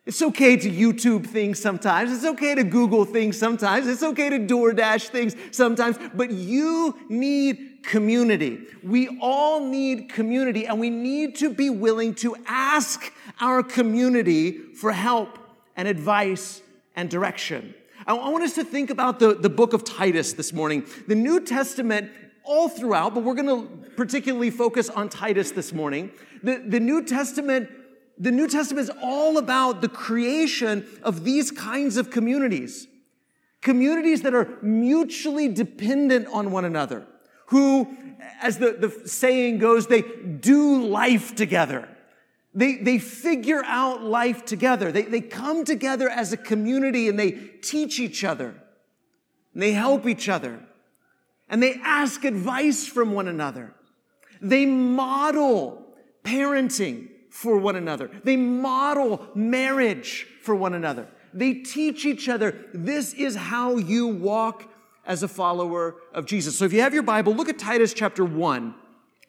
It's 0.06 0.20
okay 0.20 0.56
to 0.56 0.70
YouTube 0.70 1.26
things 1.26 1.60
sometimes. 1.60 2.12
It's 2.12 2.24
okay 2.24 2.54
to 2.54 2.64
Google 2.64 3.04
things 3.04 3.38
sometimes. 3.38 3.86
It's 3.86 4.02
okay 4.02 4.30
to 4.30 4.38
DoorDash 4.38 5.08
things 5.08 5.34
sometimes. 5.50 5.98
But 6.14 6.30
you 6.30 6.98
need 7.08 7.78
community. 7.82 8.60
We 8.82 9.18
all 9.20 9.60
need 9.60 10.10
community, 10.10 10.66
and 10.66 10.78
we 10.78 10.90
need 10.90 11.36
to 11.36 11.52
be 11.52 11.70
willing 11.70 12.14
to 12.16 12.36
ask 12.46 13.12
our 13.40 13.62
community 13.62 14.52
for 14.52 14.92
help 14.92 15.38
and 15.76 15.88
advice 15.88 16.62
and 16.96 17.10
direction. 17.10 17.74
I 18.06 18.12
want 18.12 18.44
us 18.44 18.54
to 18.54 18.64
think 18.64 18.90
about 18.90 19.18
the, 19.18 19.34
the 19.34 19.48
book 19.48 19.72
of 19.72 19.82
Titus 19.82 20.34
this 20.34 20.52
morning. 20.52 20.84
The 21.08 21.14
New 21.14 21.40
Testament, 21.40 22.10
all 22.44 22.68
throughout, 22.68 23.14
but 23.14 23.24
we're 23.24 23.34
going 23.34 23.46
to 23.46 23.90
particularly 23.92 24.50
focus 24.50 24.90
on 24.90 25.08
Titus 25.08 25.52
this 25.52 25.72
morning. 25.72 26.10
The, 26.42 26.62
the 26.66 26.80
New 26.80 27.04
Testament, 27.04 27.70
the 28.18 28.30
New 28.30 28.46
Testament 28.46 28.90
is 28.90 28.96
all 29.02 29.38
about 29.38 29.80
the 29.80 29.88
creation 29.88 30.86
of 31.02 31.24
these 31.24 31.50
kinds 31.50 31.96
of 31.96 32.10
communities. 32.10 32.86
Communities 33.62 34.20
that 34.22 34.34
are 34.34 34.58
mutually 34.60 35.48
dependent 35.48 36.28
on 36.28 36.50
one 36.50 36.66
another, 36.66 37.06
who, 37.46 37.96
as 38.42 38.58
the, 38.58 38.72
the 38.72 39.08
saying 39.08 39.58
goes, 39.58 39.86
they 39.86 40.02
do 40.02 40.84
life 40.84 41.34
together. 41.34 41.88
They, 42.54 42.76
they 42.76 42.98
figure 42.98 43.62
out 43.64 44.02
life 44.02 44.44
together. 44.44 44.92
They, 44.92 45.02
they 45.02 45.20
come 45.20 45.64
together 45.64 46.08
as 46.08 46.32
a 46.32 46.36
community 46.36 47.08
and 47.08 47.18
they 47.18 47.32
teach 47.32 47.98
each 47.98 48.22
other. 48.22 48.54
And 49.52 49.62
they 49.62 49.72
help 49.72 50.06
each 50.06 50.28
other. 50.28 50.60
And 51.48 51.62
they 51.62 51.74
ask 51.82 52.24
advice 52.24 52.86
from 52.86 53.12
one 53.12 53.28
another. 53.28 53.74
They 54.40 54.66
model 54.66 55.84
parenting 56.22 57.08
for 57.30 57.58
one 57.58 57.76
another. 57.76 58.10
They 58.22 58.36
model 58.36 59.26
marriage 59.34 60.26
for 60.42 60.54
one 60.54 60.74
another. 60.74 61.08
They 61.32 61.54
teach 61.54 62.06
each 62.06 62.28
other 62.28 62.66
this 62.72 63.12
is 63.12 63.34
how 63.34 63.76
you 63.76 64.06
walk 64.06 64.70
as 65.04 65.22
a 65.22 65.28
follower 65.28 65.96
of 66.12 66.26
Jesus. 66.26 66.56
So 66.56 66.64
if 66.64 66.72
you 66.72 66.80
have 66.80 66.94
your 66.94 67.02
Bible, 67.02 67.34
look 67.34 67.48
at 67.48 67.58
Titus 67.58 67.92
chapter 67.92 68.24
1. 68.24 68.74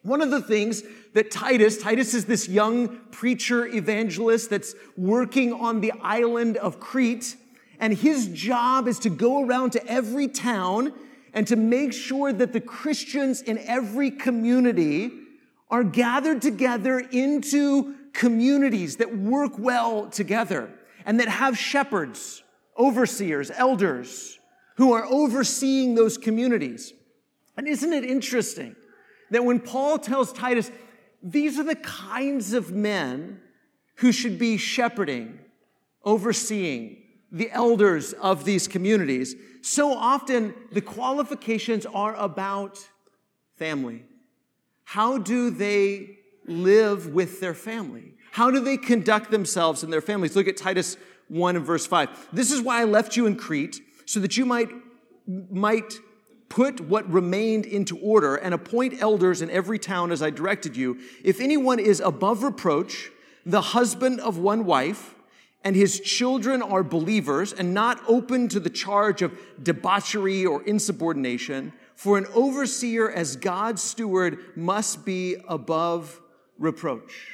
One 0.06 0.22
of 0.22 0.30
the 0.30 0.40
things 0.40 0.84
that 1.14 1.32
Titus, 1.32 1.78
Titus 1.78 2.14
is 2.14 2.26
this 2.26 2.48
young 2.48 2.96
preacher 3.10 3.66
evangelist 3.66 4.50
that's 4.50 4.76
working 4.96 5.52
on 5.52 5.80
the 5.80 5.92
island 6.00 6.56
of 6.58 6.78
Crete, 6.78 7.34
and 7.80 7.92
his 7.92 8.28
job 8.28 8.86
is 8.86 9.00
to 9.00 9.10
go 9.10 9.44
around 9.44 9.70
to 9.70 9.84
every 9.84 10.28
town 10.28 10.92
and 11.34 11.44
to 11.48 11.56
make 11.56 11.92
sure 11.92 12.32
that 12.32 12.52
the 12.52 12.60
Christians 12.60 13.42
in 13.42 13.58
every 13.58 14.12
community 14.12 15.10
are 15.70 15.82
gathered 15.82 16.40
together 16.40 17.00
into 17.00 17.96
communities 18.12 18.98
that 18.98 19.18
work 19.18 19.58
well 19.58 20.08
together 20.08 20.70
and 21.04 21.18
that 21.18 21.26
have 21.26 21.58
shepherds, 21.58 22.44
overseers, 22.78 23.50
elders 23.50 24.38
who 24.76 24.92
are 24.92 25.04
overseeing 25.04 25.96
those 25.96 26.16
communities. 26.16 26.92
And 27.56 27.66
isn't 27.66 27.92
it 27.92 28.04
interesting? 28.04 28.76
That 29.30 29.44
when 29.44 29.60
Paul 29.60 29.98
tells 29.98 30.32
Titus, 30.32 30.70
these 31.22 31.58
are 31.58 31.64
the 31.64 31.76
kinds 31.76 32.52
of 32.52 32.72
men 32.72 33.40
who 33.96 34.12
should 34.12 34.38
be 34.38 34.56
shepherding, 34.56 35.38
overseeing 36.04 37.02
the 37.32 37.50
elders 37.50 38.12
of 38.14 38.44
these 38.44 38.68
communities, 38.68 39.34
so 39.62 39.92
often 39.92 40.54
the 40.70 40.80
qualifications 40.80 41.84
are 41.86 42.14
about 42.14 42.88
family. 43.56 44.04
How 44.84 45.18
do 45.18 45.50
they 45.50 46.18
live 46.46 47.08
with 47.08 47.40
their 47.40 47.54
family? 47.54 48.14
How 48.30 48.50
do 48.50 48.60
they 48.60 48.76
conduct 48.76 49.30
themselves 49.30 49.82
in 49.82 49.90
their 49.90 50.00
families? 50.00 50.36
Look 50.36 50.46
at 50.46 50.56
Titus 50.56 50.96
1 51.28 51.56
and 51.56 51.64
verse 51.64 51.86
5. 51.86 52.28
This 52.32 52.52
is 52.52 52.60
why 52.60 52.80
I 52.80 52.84
left 52.84 53.16
you 53.16 53.26
in 53.26 53.34
Crete, 53.36 53.80
so 54.04 54.20
that 54.20 54.36
you 54.36 54.46
might, 54.46 54.68
might 55.26 55.94
Put 56.48 56.80
what 56.80 57.10
remained 57.10 57.66
into 57.66 57.98
order 57.98 58.36
and 58.36 58.54
appoint 58.54 59.02
elders 59.02 59.42
in 59.42 59.50
every 59.50 59.78
town 59.78 60.12
as 60.12 60.22
I 60.22 60.30
directed 60.30 60.76
you. 60.76 60.98
If 61.24 61.40
anyone 61.40 61.78
is 61.78 62.00
above 62.00 62.42
reproach, 62.42 63.10
the 63.44 63.60
husband 63.60 64.20
of 64.20 64.38
one 64.38 64.64
wife, 64.64 65.14
and 65.64 65.74
his 65.74 65.98
children 66.00 66.62
are 66.62 66.84
believers 66.84 67.52
and 67.52 67.74
not 67.74 68.00
open 68.06 68.48
to 68.48 68.60
the 68.60 68.70
charge 68.70 69.22
of 69.22 69.36
debauchery 69.62 70.46
or 70.46 70.62
insubordination, 70.62 71.72
for 71.96 72.18
an 72.18 72.26
overseer 72.34 73.10
as 73.10 73.36
God's 73.36 73.82
steward 73.82 74.38
must 74.54 75.04
be 75.04 75.36
above 75.48 76.20
reproach. 76.58 77.32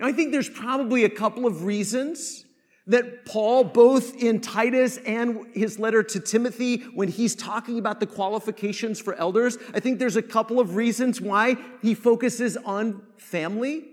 Now, 0.00 0.06
I 0.06 0.12
think 0.12 0.32
there's 0.32 0.48
probably 0.48 1.04
a 1.04 1.10
couple 1.10 1.46
of 1.46 1.64
reasons 1.64 2.44
that 2.86 3.24
Paul, 3.24 3.64
both 3.64 4.16
in 4.16 4.40
Titus 4.40 4.98
and 4.98 5.46
his 5.54 5.78
letter 5.78 6.02
to 6.02 6.20
Timothy, 6.20 6.78
when 6.94 7.08
he's 7.08 7.34
talking 7.36 7.78
about 7.78 8.00
the 8.00 8.06
qualifications 8.06 9.00
for 9.00 9.14
elders, 9.14 9.56
I 9.72 9.80
think 9.80 9.98
there's 9.98 10.16
a 10.16 10.22
couple 10.22 10.58
of 10.58 10.74
reasons 10.74 11.20
why 11.20 11.56
he 11.80 11.94
focuses 11.94 12.56
on 12.56 13.02
family, 13.18 13.84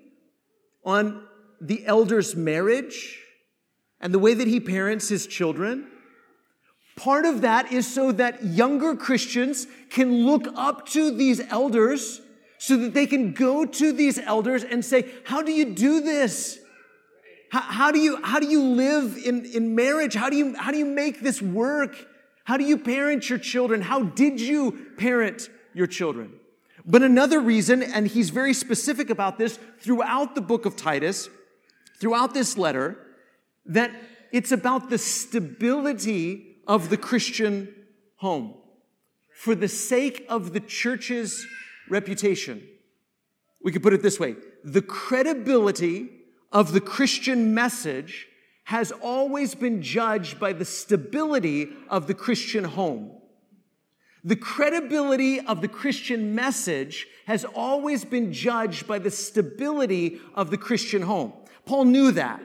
on 0.83 1.23
the 1.61 1.85
elder's 1.85 2.35
marriage, 2.35 3.19
and 4.01 4.13
the 4.13 4.19
way 4.19 4.33
that 4.33 4.47
he 4.47 4.59
parents 4.59 5.09
his 5.09 5.27
children. 5.27 5.87
Part 6.95 7.25
of 7.25 7.41
that 7.41 7.71
is 7.71 7.87
so 7.87 8.11
that 8.13 8.43
younger 8.43 8.95
Christians 8.95 9.67
can 9.89 10.25
look 10.25 10.47
up 10.55 10.87
to 10.89 11.11
these 11.11 11.39
elders 11.49 12.21
so 12.57 12.75
that 12.77 12.93
they 12.93 13.05
can 13.05 13.33
go 13.33 13.65
to 13.65 13.93
these 13.93 14.19
elders 14.19 14.63
and 14.63 14.83
say, 14.83 15.09
How 15.23 15.41
do 15.41 15.51
you 15.51 15.73
do 15.73 16.01
this? 16.01 16.59
How, 17.51 17.61
how, 17.61 17.91
do 17.91 17.99
you, 17.99 18.21
how 18.23 18.39
do 18.39 18.47
you 18.47 18.61
live 18.61 19.17
in, 19.17 19.45
in 19.45 19.75
marriage? 19.75 20.13
How 20.13 20.29
do, 20.29 20.35
you, 20.35 20.55
how 20.55 20.71
do 20.71 20.77
you 20.77 20.85
make 20.85 21.21
this 21.21 21.41
work? 21.41 21.95
How 22.43 22.57
do 22.57 22.63
you 22.63 22.77
parent 22.77 23.29
your 23.29 23.39
children? 23.39 23.81
How 23.81 24.03
did 24.03 24.39
you 24.39 24.87
parent 24.97 25.49
your 25.73 25.87
children? 25.87 26.33
But 26.85 27.03
another 27.03 27.39
reason, 27.39 27.83
and 27.83 28.07
he's 28.07 28.29
very 28.29 28.53
specific 28.53 29.09
about 29.09 29.37
this 29.37 29.59
throughout 29.79 30.35
the 30.35 30.41
book 30.41 30.65
of 30.65 30.75
Titus, 30.75 31.29
throughout 31.99 32.33
this 32.33 32.57
letter, 32.57 32.97
that 33.65 33.91
it's 34.31 34.51
about 34.51 34.89
the 34.89 34.97
stability 34.97 36.57
of 36.67 36.89
the 36.89 36.97
Christian 36.97 37.73
home 38.17 38.55
for 39.33 39.55
the 39.55 39.67
sake 39.67 40.25
of 40.29 40.53
the 40.53 40.59
church's 40.59 41.45
reputation. 41.89 42.61
We 43.63 43.71
could 43.71 43.83
put 43.83 43.93
it 43.93 44.01
this 44.01 44.19
way 44.19 44.35
the 44.63 44.81
credibility 44.81 46.09
of 46.51 46.73
the 46.73 46.81
Christian 46.81 47.53
message 47.53 48.27
has 48.65 48.91
always 48.91 49.55
been 49.55 49.81
judged 49.81 50.39
by 50.39 50.53
the 50.53 50.65
stability 50.65 51.69
of 51.89 52.07
the 52.07 52.13
Christian 52.13 52.63
home. 52.63 53.11
The 54.23 54.35
credibility 54.35 55.39
of 55.39 55.61
the 55.61 55.67
Christian 55.67 56.35
message 56.35 57.07
has 57.25 57.45
always 57.45 58.03
been 58.03 58.33
judged 58.33 58.85
by 58.85 58.99
the 58.99 59.11
stability 59.11 60.19
of 60.35 60.51
the 60.51 60.57
Christian 60.57 61.01
home. 61.01 61.33
Paul 61.65 61.85
knew 61.85 62.11
that. 62.11 62.41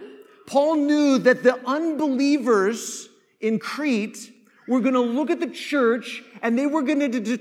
Paul 0.47 0.77
knew 0.77 1.19
that 1.19 1.43
the 1.43 1.59
unbelievers 1.67 3.09
in 3.41 3.59
Crete 3.59 4.33
were 4.69 4.81
going 4.81 4.95
to 4.95 5.01
look 5.01 5.31
at 5.31 5.41
the 5.41 5.51
church 5.51 6.23
and 6.43 6.59
they 6.59 6.67
were 6.67 6.83
going 6.83 7.01
to 7.01 7.21
de- 7.21 7.37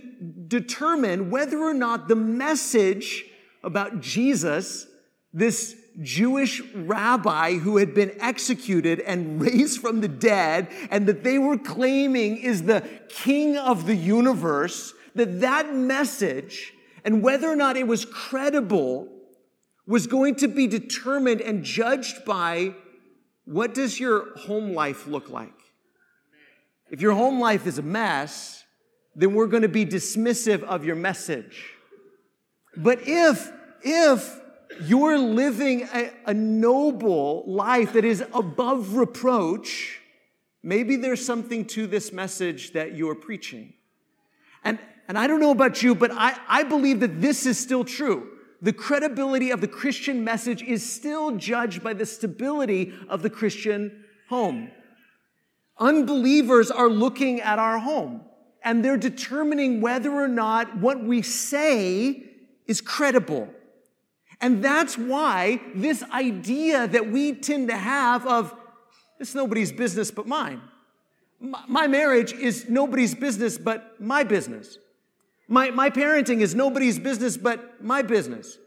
determine 0.47 1.29
whether 1.29 1.59
or 1.59 1.73
not 1.73 2.07
the 2.07 2.15
message 2.15 3.25
about 3.63 4.01
Jesus, 4.01 4.87
this 5.33 5.75
Jewish 6.01 6.61
rabbi 6.73 7.57
who 7.57 7.77
had 7.77 7.93
been 7.93 8.15
executed 8.19 8.99
and 8.99 9.41
raised 9.45 9.79
from 9.79 10.01
the 10.01 10.07
dead 10.07 10.67
and 10.89 11.07
that 11.07 11.23
they 11.23 11.37
were 11.37 11.57
claiming 11.57 12.37
is 12.37 12.63
the 12.63 12.81
king 13.09 13.57
of 13.57 13.85
the 13.85 13.95
universe, 13.95 14.93
that 15.15 15.41
that 15.41 15.73
message 15.73 16.73
and 17.03 17.21
whether 17.21 17.49
or 17.49 17.55
not 17.55 17.77
it 17.77 17.87
was 17.87 18.05
credible 18.05 19.07
was 19.85 20.07
going 20.07 20.35
to 20.35 20.47
be 20.47 20.67
determined 20.67 21.41
and 21.41 21.63
judged 21.63 22.23
by 22.25 22.73
what 23.45 23.73
does 23.73 23.99
your 23.99 24.37
home 24.37 24.73
life 24.73 25.05
look 25.07 25.29
like? 25.29 25.53
If 26.89 27.01
your 27.01 27.13
home 27.13 27.39
life 27.39 27.67
is 27.67 27.77
a 27.77 27.81
mess, 27.81 28.63
then 29.15 29.33
we're 29.33 29.47
going 29.47 29.63
to 29.63 29.69
be 29.69 29.85
dismissive 29.85 30.63
of 30.63 30.85
your 30.85 30.95
message. 30.95 31.65
But 32.77 32.99
if, 33.03 33.51
if 33.83 34.39
you're 34.81 35.17
living 35.17 35.83
a, 35.93 36.11
a 36.25 36.33
noble 36.33 37.43
life 37.47 37.93
that 37.93 38.05
is 38.05 38.23
above 38.33 38.95
reproach, 38.95 40.01
maybe 40.61 40.95
there's 40.95 41.25
something 41.25 41.65
to 41.65 41.87
this 41.87 42.11
message 42.11 42.73
that 42.73 42.95
you're 42.95 43.15
preaching. 43.15 43.73
And, 44.63 44.79
and 45.07 45.17
I 45.17 45.27
don't 45.27 45.39
know 45.39 45.51
about 45.51 45.83
you, 45.83 45.95
but 45.95 46.11
I, 46.11 46.37
I 46.47 46.63
believe 46.63 46.99
that 47.01 47.21
this 47.21 47.45
is 47.45 47.57
still 47.57 47.83
true 47.83 48.29
the 48.63 48.73
credibility 48.73 49.51
of 49.51 49.59
the 49.59 49.67
Christian 49.67 50.23
message 50.23 50.63
is 50.63 50.89
still 50.89 51.35
judged 51.35 51.83
by 51.83 51.93
the 51.93 52.05
stability 52.05 52.93
of 53.09 53.21
the 53.21 53.29
Christian 53.29 54.05
home. 54.29 54.71
Unbelievers 55.77 56.71
are 56.71 56.87
looking 56.87 57.41
at 57.41 57.59
our 57.59 57.77
home 57.77 58.21
and 58.63 58.83
they're 58.83 58.95
determining 58.95 59.81
whether 59.81 60.11
or 60.11 60.29
not 60.29 60.77
what 60.77 61.03
we 61.03 61.21
say 61.21 62.23
is 62.65 62.79
credible. 62.79 63.49
And 64.43 64.61
that's 64.61 64.97
why 64.97 65.61
this 65.73 66.03
idea 66.11 66.85
that 66.85 67.09
we 67.09 67.33
tend 67.33 67.69
to 67.69 67.77
have 67.77 68.27
of 68.27 68.53
it's 69.17 69.33
nobody's 69.33 69.71
business 69.71 70.11
but 70.11 70.27
mine. 70.27 70.61
My 71.39 71.87
marriage 71.87 72.33
is 72.33 72.67
nobody's 72.67 73.15
business 73.15 73.57
but 73.57 74.01
my 74.01 74.25
business. 74.25 74.77
My, 75.47 75.69
my 75.69 75.89
parenting 75.89 76.41
is 76.41 76.55
nobody's 76.55 76.99
business 76.99 77.37
but 77.37 77.81
my 77.81 78.01
business. 78.01 78.57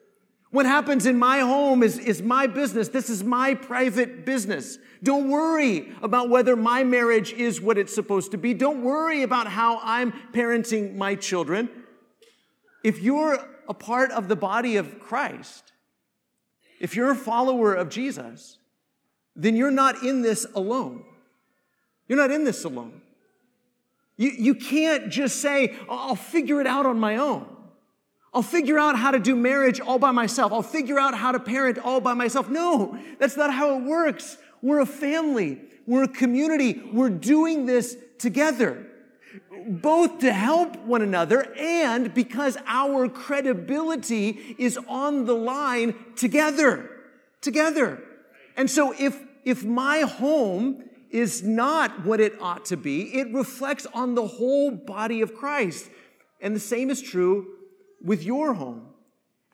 What 0.50 0.64
happens 0.64 1.04
in 1.04 1.18
my 1.18 1.40
home 1.40 1.83
is, 1.83 1.99
is 1.99 2.23
my 2.23 2.47
business. 2.47 2.88
This 2.88 3.11
is 3.11 3.23
my 3.23 3.52
private 3.52 4.25
business. 4.25 4.78
Don't 5.02 5.28
worry 5.28 5.92
about 6.00 6.30
whether 6.30 6.56
my 6.56 6.85
marriage 6.85 7.35
is 7.35 7.61
what 7.61 7.76
it's 7.76 7.95
supposed 7.95 8.30
to 8.30 8.38
be. 8.38 8.54
Don't 8.54 8.83
worry 8.83 9.23
about 9.23 9.47
how 9.47 9.78
I'm 9.83 10.12
parenting 10.33 10.97
my 10.97 11.16
children. 11.16 11.68
If 12.83 13.02
you're 13.02 13.47
a 13.68 13.75
part 13.75 14.11
of 14.11 14.28
the 14.28 14.37
body 14.37 14.76
of 14.76 15.00
Christ, 15.00 15.73
if 16.80 16.94
you're 16.94 17.11
a 17.11 17.16
follower 17.16 17.75
of 17.75 17.88
Jesus, 17.88 18.58
then 19.35 19.56
you're 19.56 19.70
not 19.70 20.02
in 20.02 20.23
this 20.23 20.46
alone. 20.54 21.04
You're 22.08 22.18
not 22.18 22.30
in 22.30 22.44
this 22.44 22.64
alone. 22.64 23.00
You, 24.16 24.30
you 24.30 24.54
can't 24.54 25.11
just 25.11 25.40
say, 25.40 25.76
I'll 25.88 26.16
figure 26.16 26.61
it 26.61 26.66
out 26.66 26.87
on 26.87 26.99
my 26.99 27.16
own. 27.16 27.46
I'll 28.32 28.42
figure 28.42 28.78
out 28.78 28.99
how 28.99 29.11
to 29.11 29.18
do 29.18 29.35
marriage 29.35 29.80
all 29.80 29.99
by 29.99 30.11
myself. 30.11 30.52
I'll 30.52 30.62
figure 30.62 30.99
out 30.99 31.14
how 31.14 31.32
to 31.32 31.40
parent 31.40 31.78
all 31.78 32.00
by 32.00 32.14
myself. 32.14 32.49
No, 32.49 32.99
that's 33.18 33.37
not 33.37 33.52
how 33.52 33.78
it 33.78 33.82
works. 33.82 34.37
We're 34.62 34.80
a 34.80 34.87
family. 34.87 35.61
We're 35.87 36.04
a 36.04 36.08
community. 36.08 36.82
We're 36.92 37.11
doing 37.11 37.66
this 37.66 37.96
together, 38.18 38.86
both 39.69 40.19
to 40.21 40.33
help 40.33 40.76
one 40.85 41.02
another 41.02 41.52
and 41.59 42.12
because 42.14 42.57
our 42.66 43.09
credibility 43.09 44.57
is 44.59 44.78
on 44.88 45.25
the 45.26 45.35
line 45.35 45.95
together, 46.16 46.90
together. 47.40 48.02
And 48.57 48.71
so 48.71 48.95
if, 48.99 49.21
if 49.45 49.64
my 49.64 50.00
home 50.00 50.85
is 51.11 51.43
not 51.43 52.05
what 52.05 52.21
it 52.21 52.40
ought 52.40 52.64
to 52.66 52.76
be, 52.76 53.14
it 53.14 53.33
reflects 53.33 53.87
on 53.95 54.14
the 54.14 54.26
whole 54.26 54.71
body 54.71 55.21
of 55.21 55.35
Christ. 55.35 55.88
And 56.40 56.55
the 56.55 56.61
same 56.61 56.90
is 56.90 57.00
true 57.00 57.47
with 58.02 58.23
your 58.23 58.55
home. 58.55 58.88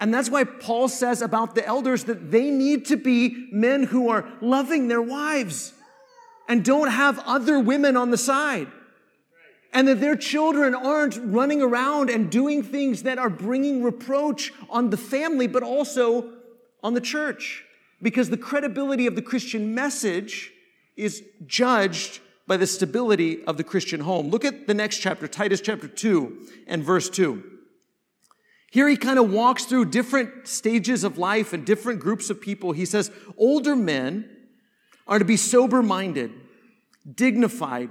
And 0.01 0.12
that's 0.12 0.29
why 0.29 0.45
Paul 0.45 0.89
says 0.89 1.23
about 1.23 1.55
the 1.55 1.65
elders 1.65 2.05
that 2.05 2.33
they 2.33 2.51
need 2.51 2.87
to 2.87 2.97
be 2.97 3.49
men 3.53 3.85
who 3.85 4.09
are 4.09 4.29
loving 4.41 4.89
their 4.89 5.03
wives 5.03 5.73
and 6.49 6.65
don't 6.65 6.91
have 6.91 7.21
other 7.21 7.61
women 7.61 7.97
on 7.97 8.11
the 8.11 8.19
side. 8.19 8.67
And 9.73 9.88
that 9.88 10.00
their 10.00 10.17
children 10.17 10.75
aren't 10.75 11.17
running 11.17 11.62
around 11.62 12.11
and 12.11 12.31
doing 12.31 12.62
things 12.62 13.05
that 13.05 13.19
are 13.19 13.31
bringing 13.31 13.83
reproach 13.83 14.52
on 14.69 14.91
the 14.91 14.97
family, 14.97 15.47
but 15.47 15.62
also 15.62 16.31
on 16.83 16.95
the 16.95 17.00
church. 17.00 17.64
Because 18.02 18.29
the 18.29 18.37
credibility 18.37 19.07
of 19.07 19.14
the 19.14 19.23
Christian 19.23 19.75
message 19.75 20.52
is 20.97 21.23
judged 21.47 22.21
by 22.47 22.57
the 22.57 22.67
stability 22.67 23.43
of 23.45 23.57
the 23.57 23.64
Christian 23.64 24.00
home. 24.00 24.28
Look 24.28 24.45
at 24.45 24.67
the 24.67 24.75
next 24.75 24.99
chapter, 24.99 25.26
Titus 25.26 25.61
chapter 25.61 25.89
2 25.89 26.49
and 26.67 26.85
verse 26.85 27.08
2. 27.08 27.43
Here 28.71 28.89
he 28.89 28.97
kind 28.97 29.19
of 29.19 29.30
walks 29.30 29.65
through 29.65 29.87
different 29.87 30.49
stages 30.49 31.04
of 31.04 31.19
life 31.19 31.52
and 31.52 31.65
different 31.65 32.00
groups 32.00 32.30
of 32.30 32.41
people. 32.41 32.73
He 32.73 32.85
says, 32.87 33.11
older 33.37 33.76
men 33.76 34.28
are 35.06 35.19
to 35.19 35.25
be 35.25 35.37
sober 35.37 35.82
minded, 35.82 36.32
dignified, 37.15 37.91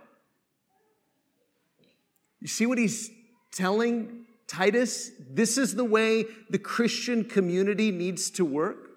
You 2.41 2.47
see 2.47 2.65
what 2.65 2.77
he's 2.77 3.09
telling 3.51 4.25
Titus? 4.47 5.11
This 5.29 5.57
is 5.57 5.75
the 5.75 5.85
way 5.85 6.25
the 6.49 6.59
Christian 6.59 7.23
community 7.23 7.91
needs 7.91 8.31
to 8.31 8.43
work. 8.45 8.89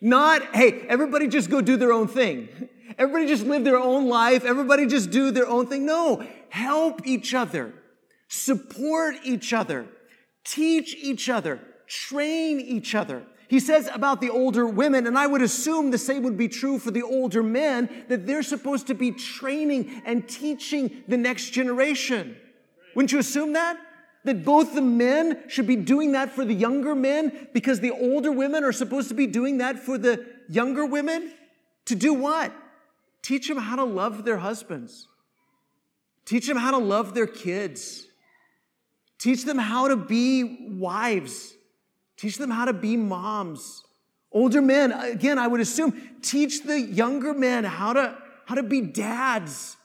Not, 0.00 0.54
hey, 0.54 0.84
everybody 0.88 1.28
just 1.28 1.50
go 1.50 1.60
do 1.60 1.76
their 1.76 1.92
own 1.92 2.08
thing. 2.08 2.48
Everybody 2.98 3.26
just 3.26 3.44
live 3.44 3.64
their 3.64 3.78
own 3.78 4.08
life. 4.08 4.44
Everybody 4.44 4.86
just 4.86 5.10
do 5.10 5.30
their 5.30 5.46
own 5.46 5.66
thing. 5.66 5.86
No, 5.86 6.24
help 6.48 7.06
each 7.06 7.34
other 7.34 7.74
support 8.32 9.14
each 9.24 9.52
other, 9.52 9.86
teach 10.42 10.94
each 10.94 11.28
other, 11.28 11.60
train 11.86 12.58
each 12.58 12.94
other. 12.94 13.22
He 13.46 13.60
says 13.60 13.90
about 13.92 14.22
the 14.22 14.30
older 14.30 14.66
women, 14.66 15.06
and 15.06 15.18
I 15.18 15.26
would 15.26 15.42
assume 15.42 15.90
the 15.90 15.98
same 15.98 16.22
would 16.22 16.38
be 16.38 16.48
true 16.48 16.78
for 16.78 16.90
the 16.90 17.02
older 17.02 17.42
men, 17.42 18.06
that 18.08 18.26
they're 18.26 18.42
supposed 18.42 18.86
to 18.86 18.94
be 18.94 19.10
training 19.10 20.00
and 20.06 20.26
teaching 20.26 21.04
the 21.06 21.18
next 21.18 21.50
generation. 21.50 22.38
Wouldn't 22.94 23.12
you 23.12 23.18
assume 23.18 23.54
that? 23.54 23.78
That 24.24 24.44
both 24.44 24.74
the 24.74 24.82
men 24.82 25.42
should 25.48 25.66
be 25.66 25.76
doing 25.76 26.12
that 26.12 26.30
for 26.30 26.44
the 26.44 26.54
younger 26.54 26.94
men 26.94 27.48
because 27.52 27.80
the 27.80 27.90
older 27.90 28.30
women 28.30 28.62
are 28.62 28.72
supposed 28.72 29.08
to 29.08 29.14
be 29.14 29.26
doing 29.26 29.58
that 29.58 29.78
for 29.78 29.98
the 29.98 30.24
younger 30.48 30.86
women? 30.86 31.32
To 31.86 31.94
do 31.94 32.14
what? 32.14 32.52
Teach 33.22 33.48
them 33.48 33.58
how 33.58 33.76
to 33.76 33.84
love 33.84 34.24
their 34.24 34.38
husbands. 34.38 35.08
Teach 36.24 36.46
them 36.46 36.56
how 36.56 36.70
to 36.70 36.78
love 36.78 37.14
their 37.14 37.26
kids. 37.26 38.06
Teach 39.18 39.44
them 39.44 39.58
how 39.58 39.88
to 39.88 39.96
be 39.96 40.68
wives. 40.78 41.54
Teach 42.16 42.38
them 42.38 42.50
how 42.50 42.64
to 42.64 42.72
be 42.72 42.96
moms. 42.96 43.84
Older 44.32 44.62
men, 44.62 44.92
again, 44.92 45.38
I 45.38 45.46
would 45.46 45.60
assume, 45.60 46.18
teach 46.22 46.62
the 46.62 46.80
younger 46.80 47.34
men 47.34 47.64
how 47.64 47.92
to, 47.92 48.16
how 48.46 48.54
to 48.54 48.62
be 48.62 48.80
dads, 48.80 49.76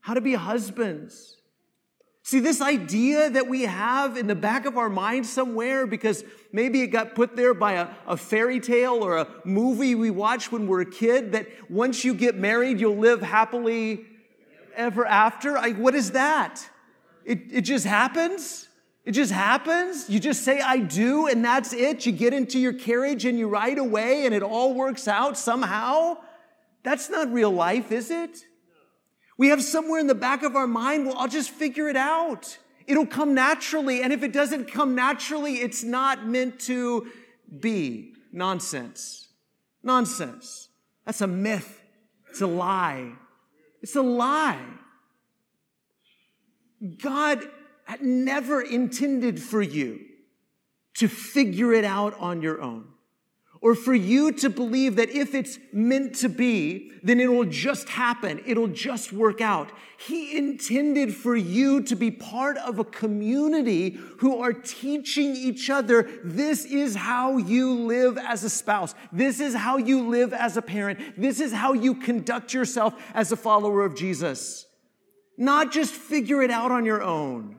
how 0.00 0.14
to 0.14 0.20
be 0.20 0.34
husbands. 0.34 1.37
See, 2.28 2.40
this 2.40 2.60
idea 2.60 3.30
that 3.30 3.48
we 3.48 3.62
have 3.62 4.18
in 4.18 4.26
the 4.26 4.34
back 4.34 4.66
of 4.66 4.76
our 4.76 4.90
mind 4.90 5.26
somewhere 5.26 5.86
because 5.86 6.24
maybe 6.52 6.82
it 6.82 6.88
got 6.88 7.14
put 7.14 7.36
there 7.36 7.54
by 7.54 7.72
a, 7.72 7.88
a, 8.06 8.18
fairy 8.18 8.60
tale 8.60 9.02
or 9.02 9.16
a 9.16 9.26
movie 9.46 9.94
we 9.94 10.10
watched 10.10 10.52
when 10.52 10.66
we 10.66 10.76
are 10.76 10.80
a 10.80 10.84
kid 10.84 11.32
that 11.32 11.46
once 11.70 12.04
you 12.04 12.12
get 12.12 12.36
married, 12.36 12.80
you'll 12.80 12.98
live 12.98 13.22
happily 13.22 14.04
ever 14.76 15.06
after. 15.06 15.52
Like, 15.52 15.78
what 15.78 15.94
is 15.94 16.10
that? 16.10 16.68
It, 17.24 17.44
it 17.50 17.60
just 17.62 17.86
happens? 17.86 18.68
It 19.06 19.12
just 19.12 19.32
happens. 19.32 20.10
You 20.10 20.20
just 20.20 20.44
say, 20.44 20.60
I 20.60 20.80
do, 20.80 21.28
and 21.28 21.42
that's 21.42 21.72
it. 21.72 22.04
You 22.04 22.12
get 22.12 22.34
into 22.34 22.58
your 22.58 22.74
carriage 22.74 23.24
and 23.24 23.38
you 23.38 23.48
ride 23.48 23.78
away, 23.78 24.26
and 24.26 24.34
it 24.34 24.42
all 24.42 24.74
works 24.74 25.08
out 25.08 25.38
somehow. 25.38 26.18
That's 26.82 27.08
not 27.08 27.32
real 27.32 27.52
life, 27.52 27.90
is 27.90 28.10
it? 28.10 28.44
We 29.38 29.48
have 29.48 29.62
somewhere 29.62 30.00
in 30.00 30.08
the 30.08 30.16
back 30.16 30.42
of 30.42 30.56
our 30.56 30.66
mind, 30.66 31.06
well, 31.06 31.16
I'll 31.16 31.28
just 31.28 31.50
figure 31.50 31.88
it 31.88 31.96
out. 31.96 32.58
It'll 32.86 33.06
come 33.06 33.34
naturally. 33.34 34.02
And 34.02 34.12
if 34.12 34.22
it 34.22 34.32
doesn't 34.32 34.70
come 34.70 34.94
naturally, 34.94 35.56
it's 35.56 35.84
not 35.84 36.26
meant 36.26 36.58
to 36.60 37.06
be. 37.60 38.14
Nonsense. 38.32 39.28
Nonsense. 39.82 40.68
That's 41.06 41.20
a 41.20 41.26
myth. 41.26 41.80
It's 42.28 42.42
a 42.42 42.46
lie. 42.46 43.12
It's 43.80 43.96
a 43.96 44.02
lie. 44.02 44.66
God 47.00 47.48
never 48.00 48.60
intended 48.60 49.40
for 49.40 49.62
you 49.62 50.00
to 50.94 51.08
figure 51.08 51.72
it 51.72 51.84
out 51.84 52.14
on 52.18 52.42
your 52.42 52.60
own 52.60 52.88
or 53.60 53.74
for 53.74 53.94
you 53.94 54.32
to 54.32 54.48
believe 54.48 54.96
that 54.96 55.10
if 55.10 55.34
it's 55.34 55.58
meant 55.72 56.14
to 56.16 56.28
be, 56.28 56.92
then 57.02 57.20
it 57.20 57.30
will 57.30 57.44
just 57.44 57.88
happen. 57.88 58.40
It'll 58.46 58.68
just 58.68 59.12
work 59.12 59.40
out. 59.40 59.70
He 59.98 60.36
intended 60.36 61.14
for 61.14 61.34
you 61.34 61.82
to 61.82 61.96
be 61.96 62.10
part 62.10 62.56
of 62.58 62.78
a 62.78 62.84
community 62.84 63.98
who 64.18 64.40
are 64.40 64.52
teaching 64.52 65.34
each 65.34 65.70
other 65.70 66.08
this 66.22 66.64
is 66.64 66.94
how 66.94 67.36
you 67.36 67.72
live 67.72 68.16
as 68.18 68.44
a 68.44 68.50
spouse. 68.50 68.94
This 69.12 69.40
is 69.40 69.54
how 69.54 69.76
you 69.76 70.08
live 70.08 70.32
as 70.32 70.56
a 70.56 70.62
parent. 70.62 71.20
This 71.20 71.40
is 71.40 71.52
how 71.52 71.72
you 71.72 71.94
conduct 71.94 72.54
yourself 72.54 72.94
as 73.14 73.32
a 73.32 73.36
follower 73.36 73.84
of 73.84 73.96
Jesus. 73.96 74.66
Not 75.36 75.72
just 75.72 75.92
figure 75.92 76.42
it 76.42 76.50
out 76.50 76.70
on 76.70 76.84
your 76.84 77.02
own 77.02 77.57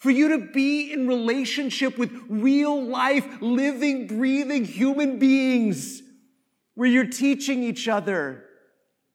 for 0.00 0.10
you 0.10 0.30
to 0.30 0.38
be 0.38 0.92
in 0.92 1.06
relationship 1.06 1.98
with 1.98 2.10
real 2.28 2.82
life, 2.82 3.26
living, 3.40 4.06
breathing 4.06 4.64
human 4.64 5.18
beings 5.18 6.02
where 6.74 6.88
you're 6.88 7.04
teaching 7.04 7.62
each 7.62 7.86
other, 7.86 8.42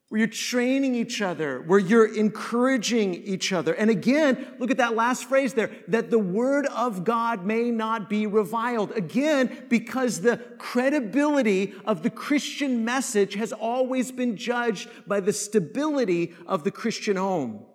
where 0.10 0.20
you're 0.20 0.28
training 0.28 0.94
each 0.94 1.24
other, 1.24 1.62
where 1.62 1.80
you're 1.80 2.16
encouraging 2.16 3.16
each 3.16 3.52
other. 3.52 3.74
And 3.74 3.90
again, 3.90 4.46
look 4.60 4.70
at 4.70 4.78
that 4.78 4.96
last 4.96 5.28
phrase 5.28 5.56
there, 5.56 5.72
that 5.88 6.12
the 6.12 6.20
word 6.20 6.68
of 6.68 7.04
God 7.04 7.44
may 7.44 7.72
not 7.72 8.08
be 8.08 8.28
reviled. 8.28 8.92
Again, 8.92 9.66
because 9.68 10.22
the 10.22 10.38
credibility 10.60 11.74
of 11.86 12.04
the 12.04 12.12
Christian 12.12 12.86
message 12.86 13.34
has 13.34 13.52
always 13.52 14.12
been 14.12 14.38
judged 14.38 14.88
by 15.08 15.20
the 15.20 15.34
stability 15.34 16.36
of 16.46 16.64
the 16.64 16.70
Christian 16.70 17.18
home. 17.18 17.66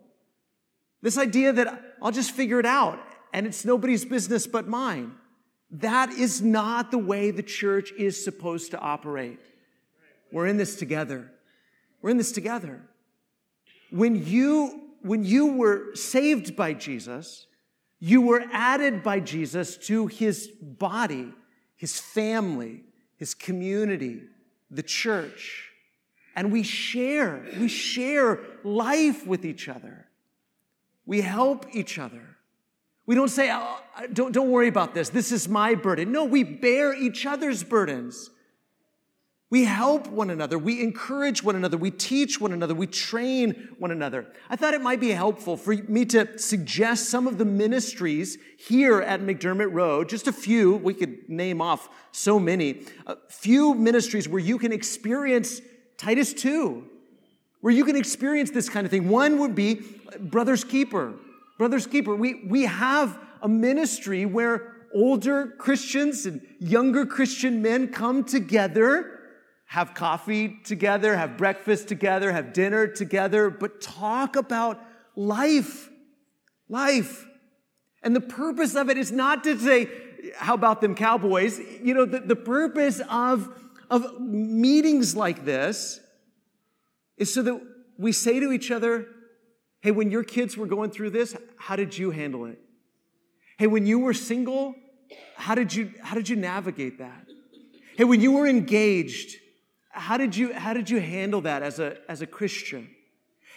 This 1.03 1.19
idea 1.19 1.53
that 1.53 1.90
I'll 2.03 2.13
just 2.13 2.33
figure 2.33 2.59
it 2.59 2.67
out 2.67 2.99
and 3.33 3.47
it's 3.47 3.65
nobody's 3.65 4.05
business 4.05 4.47
but 4.47 4.67
mine. 4.67 5.13
That 5.71 6.11
is 6.11 6.43
not 6.43 6.91
the 6.91 6.99
way 6.99 7.31
the 7.31 7.43
church 7.43 7.93
is 7.93 8.23
supposed 8.23 8.73
to 8.73 8.79
operate. 8.79 9.39
We're 10.33 10.47
in 10.47 10.57
this 10.57 10.77
together. 10.77 11.31
We're 12.03 12.11
in 12.11 12.17
this 12.17 12.33
together. 12.33 12.83
When 13.91 14.25
you, 14.27 14.89
when 15.03 15.25
you 15.25 15.55
were 15.55 15.95
saved 15.95 16.57
by 16.57 16.73
Jesus, 16.73 17.47
you 17.99 18.23
were 18.23 18.43
added 18.53 19.03
by 19.03 19.21
Jesus 19.21 19.77
to 19.89 20.07
his 20.07 20.49
body, 20.49 21.33
his 21.77 22.01
family, 22.01 22.85
his 23.17 23.35
community, 23.35 24.23
the 24.71 24.83
church. 24.83 25.71
And 26.35 26.51
we 26.51 26.63
share, 26.63 27.45
we 27.59 27.69
share 27.69 28.41
life 28.65 29.27
with 29.27 29.45
each 29.45 29.69
other. 29.69 30.07
We 31.11 31.23
help 31.23 31.67
each 31.73 31.99
other. 31.99 32.23
We 33.05 33.17
don't 33.17 33.31
say, 33.31 33.51
oh, 33.53 33.81
don't, 34.13 34.31
don't 34.31 34.49
worry 34.49 34.69
about 34.69 34.95
this. 34.95 35.09
This 35.09 35.33
is 35.33 35.49
my 35.49 35.75
burden. 35.75 36.13
No, 36.13 36.25
we 36.25 36.45
bear 36.45 36.95
each 36.95 37.27
other's 37.27 37.65
burdens. 37.65 38.31
We 39.51 39.65
help 39.65 40.07
one 40.07 40.31
another. 40.31 40.57
We 40.57 40.81
encourage 40.81 41.43
one 41.43 41.57
another. 41.57 41.77
We 41.77 41.91
teach 41.91 42.41
one 42.41 42.53
another. 42.53 42.77
We 42.77 42.87
train 42.87 43.75
one 43.81 43.91
another. 43.91 44.29
I 44.49 44.55
thought 44.55 44.73
it 44.73 44.83
might 44.83 45.01
be 45.01 45.11
helpful 45.11 45.57
for 45.57 45.75
me 45.75 46.05
to 46.05 46.39
suggest 46.39 47.11
some 47.11 47.27
of 47.27 47.39
the 47.39 47.45
ministries 47.45 48.39
here 48.57 49.01
at 49.01 49.21
McDermott 49.21 49.73
Road, 49.73 50.09
just 50.09 50.29
a 50.29 50.33
few. 50.33 50.77
We 50.77 50.95
could 50.95 51.29
name 51.29 51.61
off 51.61 51.89
so 52.13 52.39
many. 52.39 52.83
A 53.09 53.17
few 53.29 53.75
ministries 53.75 54.29
where 54.29 54.39
you 54.39 54.59
can 54.59 54.71
experience 54.71 55.61
Titus 55.97 56.33
2, 56.35 56.87
where 57.61 57.73
you 57.73 57.85
can 57.85 57.97
experience 57.97 58.51
this 58.51 58.69
kind 58.69 58.85
of 58.87 58.91
thing. 58.91 59.09
One 59.09 59.39
would 59.39 59.55
be 59.55 59.83
Brother's 60.19 60.65
Keeper. 60.65 61.15
Brother's 61.59 61.87
Keeper, 61.87 62.15
we, 62.15 62.43
we 62.47 62.65
have 62.65 63.19
a 63.43 63.49
ministry 63.49 64.25
where 64.25 64.75
older 64.95 65.47
Christians 65.59 66.27
and 66.27 66.41
younger 66.59 67.07
Christian 67.07 67.63
men 67.63 67.89
come 67.89 68.25
together, 68.25 69.19
have 69.67 69.95
coffee 69.95 70.59
together, 70.65 71.17
have 71.17 71.37
breakfast 71.37 71.87
together, 71.87 72.33
have 72.33 72.53
dinner 72.53 72.87
together, 72.87 73.51
but 73.51 73.81
talk 73.81 74.37
about 74.37 74.83
life. 75.15 75.91
Life. 76.69 77.27
And 78.03 78.17
the 78.17 78.21
purpose 78.21 78.75
of 78.75 78.89
it 78.89 78.97
is 78.97 79.13
not 79.13 79.45
to 79.45 79.59
say, 79.59 79.89
how 80.37 80.55
about 80.55 80.81
them 80.81 80.95
cowboys? 80.95 81.61
You 81.83 81.95
know, 81.95 82.05
the, 82.05 82.21
the 82.21 82.37
purpose 82.37 83.01
of, 83.09 83.55
of 83.91 84.21
meetings 84.21 85.15
like 85.15 85.45
this 85.45 86.01
is 87.21 87.33
so 87.33 87.43
that 87.43 87.61
we 87.99 88.11
say 88.11 88.41
to 88.41 88.51
each 88.51 88.73
other, 88.73 89.07
Hey, 89.83 89.93
when 89.93 90.11
your 90.11 90.25
kids 90.25 90.57
were 90.57 90.67
going 90.67 90.91
through 90.91 91.11
this, 91.11 91.35
how 91.57 91.77
did 91.77 91.97
you 91.97 92.11
handle 92.11 92.45
it? 92.47 92.59
Hey, 93.59 93.67
when 93.67 93.87
you 93.87 93.99
were 93.99 94.13
single, 94.13 94.75
how 95.37 95.55
did 95.55 95.75
you, 95.75 95.93
how 96.03 96.15
did 96.15 96.29
you 96.29 96.37
navigate 96.37 96.99
that? 96.99 97.27
Hey, 97.97 98.05
when 98.05 98.21
you 98.21 98.33
were 98.33 98.47
engaged, 98.47 99.37
how 99.91 100.17
did 100.17 100.37
you, 100.37 100.53
how 100.53 100.75
did 100.75 100.91
you 100.91 101.01
handle 101.01 101.43
that 101.43 101.63
as 101.63 101.79
a, 101.79 101.97
as 102.11 102.21
a 102.21 102.27
Christian? 102.27 102.91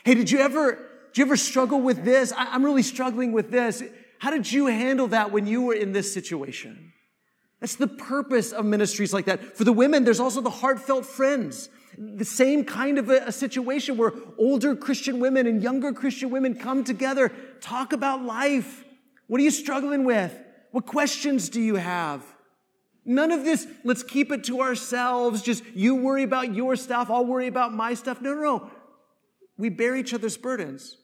Hey, 0.06 0.15
did 0.15 0.32
you 0.32 0.39
ever, 0.39 0.80
did 1.13 1.17
you 1.17 1.26
ever 1.26 1.38
struggle 1.38 1.82
with 1.82 2.06
this? 2.06 2.32
I, 2.32 2.54
I'm 2.54 2.63
really 2.63 2.84
struggling 2.84 3.34
with 3.34 3.52
this. 3.52 3.84
How 4.19 4.32
did 4.32 4.49
you 4.49 4.67
handle 4.67 5.08
that 5.10 5.32
when 5.32 5.45
you 5.45 5.62
were 5.63 5.73
in 5.73 5.91
this 5.91 6.13
situation? 6.13 6.93
That's 7.60 7.76
the 7.76 7.88
purpose 7.88 8.52
of 8.54 8.65
ministries 8.65 9.13
like 9.13 9.26
that. 9.26 9.58
For 9.58 9.65
the 9.65 9.73
women, 9.73 10.06
there's 10.06 10.19
also 10.19 10.41
the 10.41 10.49
heartfelt 10.49 11.06
friends 11.06 11.69
the 11.97 12.25
same 12.25 12.63
kind 12.63 12.97
of 12.97 13.10
a, 13.10 13.25
a, 13.27 13.32
situation 13.32 13.97
where 13.97 14.13
older 14.38 14.75
Christian 14.75 15.19
women 15.19 15.47
and 15.47 15.62
younger 15.62 15.93
Christian 15.93 16.29
women 16.29 16.56
come 16.56 16.84
together, 16.84 17.32
talk 17.62 17.93
about 17.93 18.23
life. 18.23 18.84
What 19.27 19.39
are 19.39 19.43
you 19.43 19.51
struggling 19.51 20.03
with? 20.03 20.38
What 20.71 20.86
questions 20.86 21.49
do 21.49 21.62
you 21.62 21.75
have? 21.75 22.23
None 23.06 23.32
of 23.32 23.43
this, 23.43 23.67
let's 23.84 24.03
keep 24.03 24.32
it 24.32 24.45
to 24.45 24.62
ourselves. 24.62 25.41
Just 25.41 25.63
you 25.75 25.95
worry 25.95 26.23
about 26.23 26.56
your 26.56 26.75
stuff, 26.75 27.10
I'll 27.10 27.25
worry 27.25 27.47
about 27.47 27.73
my 27.73 27.93
stuff. 27.93 28.21
No, 28.21 28.34
no, 28.34 28.41
no. 28.41 28.71
We 29.58 29.69
bear 29.69 29.95
each 29.95 30.13
other's 30.13 30.38
burdens. 30.38 30.97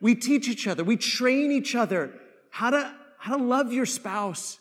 We 0.00 0.14
teach 0.14 0.48
each 0.48 0.66
other. 0.66 0.82
We 0.82 0.96
train 0.96 1.52
each 1.52 1.74
other 1.74 2.14
how 2.50 2.70
to, 2.70 2.94
how 3.18 3.36
to 3.36 3.42
love 3.42 3.72
your 3.72 3.86
spouse, 3.86 4.58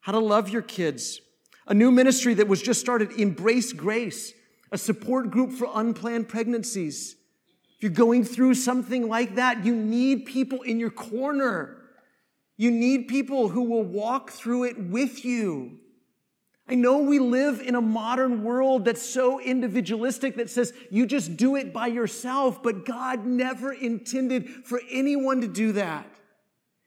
how 0.00 0.12
to 0.12 0.18
love 0.18 0.48
your 0.48 0.62
kids. 0.62 1.20
A 1.66 1.74
new 1.74 1.90
ministry 1.90 2.34
that 2.34 2.48
was 2.48 2.62
just 2.62 2.80
started, 2.80 3.12
Embrace 3.12 3.72
Grace 3.72 4.32
a 4.72 4.78
support 4.78 5.30
group 5.30 5.52
for 5.52 5.68
unplanned 5.74 6.28
pregnancies. 6.28 7.16
If 7.76 7.82
you're 7.82 7.92
going 7.92 8.24
through 8.24 8.54
something 8.54 9.08
like 9.08 9.34
that, 9.36 9.64
you 9.64 9.74
need 9.74 10.26
people 10.26 10.62
in 10.62 10.80
your 10.80 10.90
corner. 10.90 11.76
You 12.56 12.70
need 12.70 13.08
people 13.08 13.48
who 13.48 13.62
will 13.62 13.84
walk 13.84 14.30
through 14.30 14.64
it 14.64 14.78
with 14.78 15.24
you. 15.24 15.78
I 16.68 16.74
know 16.74 16.98
we 16.98 17.20
live 17.20 17.60
in 17.60 17.76
a 17.76 17.80
modern 17.80 18.42
world 18.42 18.86
that's 18.86 19.02
so 19.02 19.40
individualistic 19.40 20.36
that 20.36 20.50
says 20.50 20.72
you 20.90 21.06
just 21.06 21.36
do 21.36 21.54
it 21.54 21.72
by 21.72 21.86
yourself, 21.86 22.62
but 22.62 22.84
God 22.84 23.24
never 23.24 23.72
intended 23.72 24.48
for 24.64 24.80
anyone 24.90 25.42
to 25.42 25.46
do 25.46 25.72
that. 25.72 26.10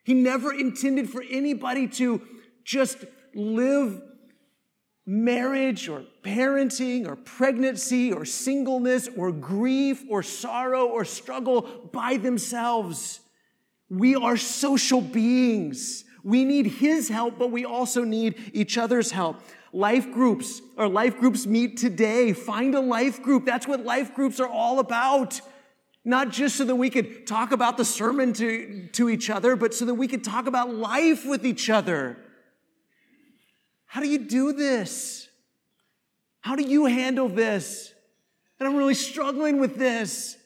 He 0.03 0.13
never 0.13 0.53
intended 0.53 1.09
for 1.09 1.23
anybody 1.29 1.87
to 1.87 2.21
just 2.65 3.05
live 3.33 4.01
marriage 5.09 5.89
or 5.89 6.03
parenting 6.21 7.07
or 7.07 7.15
pregnancy 7.15 8.13
or 8.13 8.25
singleness 8.25 9.09
or 9.17 9.31
grief 9.31 10.03
or 10.07 10.21
sorrow 10.21 10.85
or 10.85 11.03
struggle 11.03 11.89
by 11.91 12.15
themselves. 12.17 13.19
We 13.89 14.15
are 14.15 14.37
social 14.37 15.01
beings. 15.01 16.03
We 16.23 16.45
need 16.45 16.67
His 16.67 17.09
help, 17.09 17.39
but 17.39 17.49
we 17.49 17.65
also 17.65 18.03
need 18.03 18.51
each 18.53 18.77
other's 18.77 19.09
help. 19.09 19.41
Life 19.73 20.11
groups, 20.11 20.61
or 20.77 20.87
life 20.87 21.17
groups 21.17 21.47
meet 21.47 21.77
today. 21.77 22.33
Find 22.33 22.75
a 22.75 22.79
life 22.79 23.23
group. 23.23 23.45
That's 23.47 23.67
what 23.67 23.83
life 23.83 24.13
groups 24.13 24.39
are 24.39 24.47
all 24.47 24.77
about. 24.77 25.41
Not 26.05 26.29
just 26.29 26.55
so 26.55 26.65
that 26.65 26.75
we 26.75 26.91
could 26.91 27.25
talk 27.25 27.51
about 27.51 27.77
the 27.77 27.85
sermon 27.85 28.31
to, 28.33 28.87
to 28.93 29.09
each 29.09 29.31
other, 29.31 29.55
but 29.55 29.73
so 29.73 29.85
that 29.85 29.95
we 29.95 30.07
could 30.07 30.23
talk 30.23 30.45
about 30.45 30.71
life 30.71 31.25
with 31.25 31.47
each 31.47 31.67
other. 31.67 32.17
How 33.89 34.01
do 34.01 34.07
you 34.07 34.19
do 34.19 34.53
this? 34.53 35.27
How 36.41 36.55
do 36.55 36.61
you 36.63 36.85
handle 36.85 37.27
this? 37.27 37.91
And 38.59 38.69
I'm 38.69 38.75
really 38.75 38.93
struggling 38.93 39.59
with 39.59 39.77
this. 39.77 40.37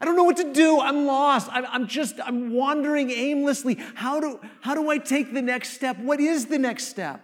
I 0.00 0.06
don't 0.06 0.16
know 0.16 0.24
what 0.24 0.38
to 0.38 0.50
do. 0.52 0.80
I'm 0.80 1.04
lost. 1.04 1.50
I'm, 1.52 1.86
just, 1.88 2.18
I'm 2.24 2.52
wandering 2.52 3.10
aimlessly. 3.10 3.78
How 3.94 4.18
do, 4.20 4.40
how 4.62 4.74
do 4.74 4.90
I 4.90 4.96
take 4.96 5.34
the 5.34 5.42
next 5.42 5.74
step? 5.74 5.98
What 5.98 6.20
is 6.20 6.46
the 6.46 6.58
next 6.58 6.88
step? 6.88 7.22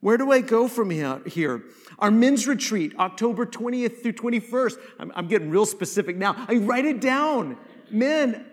Where 0.00 0.16
do 0.16 0.30
I 0.30 0.40
go 0.40 0.68
from 0.68 0.90
here? 0.90 1.64
Our 1.98 2.12
men's 2.12 2.46
retreat, 2.46 2.94
October 2.96 3.44
20th 3.44 4.02
through 4.02 4.12
21st. 4.12 4.78
I'm, 5.00 5.12
I'm 5.16 5.26
getting 5.26 5.50
real 5.50 5.66
specific 5.66 6.16
now. 6.16 6.36
I 6.48 6.58
write 6.58 6.84
it 6.84 7.00
down. 7.00 7.56
Men, 7.90 8.46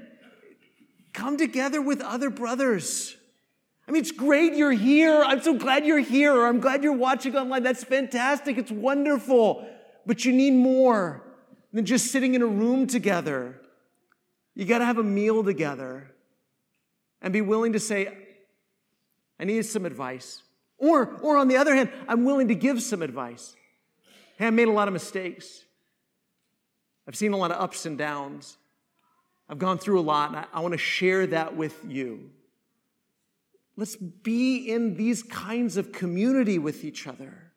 come 1.14 1.38
together 1.38 1.80
with 1.80 2.02
other 2.02 2.32
brothers. 2.32 3.16
I 3.88 3.92
mean, 3.92 4.02
it's 4.02 4.12
great 4.12 4.56
you're 4.56 4.72
here. 4.72 5.24
I'm 5.24 5.42
so 5.42 5.54
glad 5.54 5.86
you're 5.86 6.00
here. 6.00 6.34
Or 6.34 6.48
I'm 6.48 6.60
glad 6.60 6.84
you're 6.84 6.94
watching 6.94 7.36
online. 7.36 7.64
That's 7.64 7.84
fantastic. 7.84 8.58
It's 8.58 8.72
wonderful. 8.72 9.68
But 10.06 10.26
you 10.26 10.34
need 10.34 10.52
more 10.52 11.24
than 11.72 11.86
just 11.86 12.12
sitting 12.12 12.34
in 12.34 12.42
a 12.42 12.48
room 12.48 12.88
together. 12.88 13.60
You 14.56 14.66
got 14.66 14.80
to 14.80 14.86
have 14.86 14.98
a 14.98 15.04
meal 15.04 15.44
together 15.44 16.12
and 17.22 17.34
be 17.34 17.42
willing 17.42 17.74
to 17.74 17.80
say, 17.80 18.08
I 19.40 19.44
need 19.44 19.66
some 19.66 19.86
advice. 19.86 20.42
Or, 20.78 21.18
or 21.22 21.38
on 21.38 21.48
the 21.48 21.58
other 21.58 21.76
hand, 21.76 21.90
I'm 22.08 22.24
willing 22.26 22.48
to 22.48 22.56
give 22.56 22.82
some 22.82 23.02
advice. 23.02 23.56
Hey, 24.38 24.48
I 24.48 24.50
made 24.50 24.68
a 24.68 24.72
lot 24.72 24.88
of 24.88 24.94
mistakes. 24.94 25.64
I've 27.08 27.16
seen 27.16 27.34
a 27.34 27.38
lot 27.38 27.52
of 27.52 27.62
ups 27.62 27.86
and 27.86 27.98
downs. 27.98 28.58
I've 29.48 29.60
gone 29.60 29.78
through 29.78 30.00
a 30.00 30.02
lot, 30.02 30.30
and 30.30 30.40
I, 30.40 30.46
I 30.54 30.60
want 30.62 30.74
to 30.74 30.78
share 30.78 31.28
that 31.28 31.56
with 31.56 31.80
you. 31.88 32.32
Let's 33.78 33.96
be 33.96 34.70
in 34.70 34.96
these 34.96 35.22
kinds 35.24 35.78
of 35.78 35.92
community 35.92 36.60
with 36.60 36.84
each 36.86 37.08
other. 37.08 37.52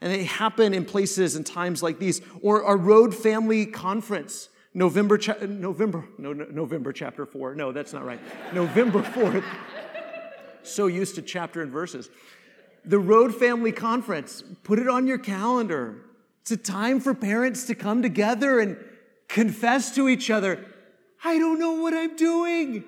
And 0.00 0.12
they 0.12 0.24
happen 0.24 0.74
in 0.74 0.84
places 0.84 1.34
and 1.34 1.44
times 1.44 1.82
like 1.82 1.98
these. 1.98 2.20
Or 2.42 2.64
our 2.64 2.76
Road 2.76 3.14
Family 3.14 3.66
Conference, 3.66 4.48
November, 4.72 5.18
cha- 5.18 5.36
November, 5.40 6.04
no, 6.18 6.32
no, 6.32 6.44
November 6.44 6.92
chapter 6.92 7.26
four. 7.26 7.54
No, 7.54 7.72
that's 7.72 7.92
not 7.92 8.04
right. 8.04 8.20
November 8.52 9.00
4th. 9.02 9.44
So 10.62 10.86
used 10.86 11.14
to 11.16 11.22
chapter 11.22 11.62
and 11.62 11.72
verses. 11.72 12.08
The 12.84 12.98
Road 12.98 13.34
Family 13.34 13.72
Conference, 13.72 14.42
put 14.62 14.78
it 14.78 14.88
on 14.88 15.06
your 15.06 15.18
calendar. 15.18 16.02
It's 16.42 16.50
a 16.50 16.56
time 16.56 17.00
for 17.00 17.14
parents 17.14 17.66
to 17.66 17.74
come 17.74 18.02
together 18.02 18.60
and 18.60 18.76
confess 19.28 19.94
to 19.94 20.08
each 20.08 20.30
other, 20.30 20.64
I 21.24 21.38
don't 21.38 21.58
know 21.58 21.72
what 21.80 21.94
I'm 21.94 22.14
doing. 22.16 22.84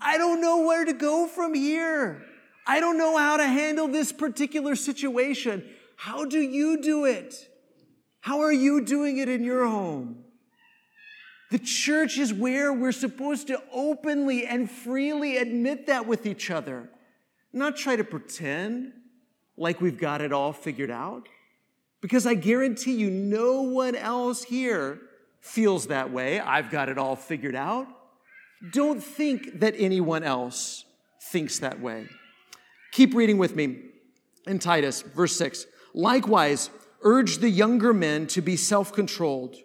I 0.00 0.16
don't 0.16 0.40
know 0.40 0.64
where 0.64 0.84
to 0.84 0.92
go 0.92 1.26
from 1.26 1.54
here. 1.54 2.24
I 2.66 2.80
don't 2.80 2.98
know 2.98 3.16
how 3.16 3.36
to 3.36 3.46
handle 3.46 3.88
this 3.88 4.12
particular 4.12 4.76
situation. 4.76 5.64
How 5.96 6.24
do 6.24 6.40
you 6.40 6.80
do 6.80 7.04
it? 7.04 7.48
How 8.20 8.40
are 8.40 8.52
you 8.52 8.84
doing 8.84 9.18
it 9.18 9.28
in 9.28 9.42
your 9.42 9.66
home? 9.66 10.24
The 11.50 11.58
church 11.58 12.16
is 12.18 12.32
where 12.32 12.72
we're 12.72 12.92
supposed 12.92 13.48
to 13.48 13.60
openly 13.72 14.46
and 14.46 14.70
freely 14.70 15.36
admit 15.36 15.86
that 15.86 16.06
with 16.06 16.26
each 16.26 16.50
other, 16.50 16.88
not 17.52 17.76
try 17.76 17.96
to 17.96 18.04
pretend 18.04 18.92
like 19.56 19.80
we've 19.80 19.98
got 19.98 20.20
it 20.20 20.32
all 20.32 20.52
figured 20.52 20.90
out. 20.90 21.28
Because 22.00 22.26
I 22.26 22.34
guarantee 22.34 22.94
you, 22.94 23.10
no 23.10 23.62
one 23.62 23.94
else 23.94 24.44
here 24.44 25.00
feels 25.40 25.88
that 25.88 26.12
way. 26.12 26.40
I've 26.40 26.70
got 26.70 26.88
it 26.88 26.98
all 26.98 27.16
figured 27.16 27.56
out. 27.56 27.86
Don't 28.72 29.02
think 29.02 29.60
that 29.60 29.74
anyone 29.76 30.22
else 30.22 30.84
thinks 31.30 31.58
that 31.58 31.80
way. 31.80 32.08
Keep 32.92 33.14
reading 33.14 33.38
with 33.38 33.54
me 33.54 33.78
in 34.46 34.58
Titus, 34.58 35.02
verse 35.02 35.36
6. 35.36 35.66
Likewise, 35.94 36.70
urge 37.02 37.38
the 37.38 37.50
younger 37.50 37.92
men 37.92 38.26
to 38.28 38.40
be 38.40 38.56
self 38.56 38.92
controlled. 38.92 39.56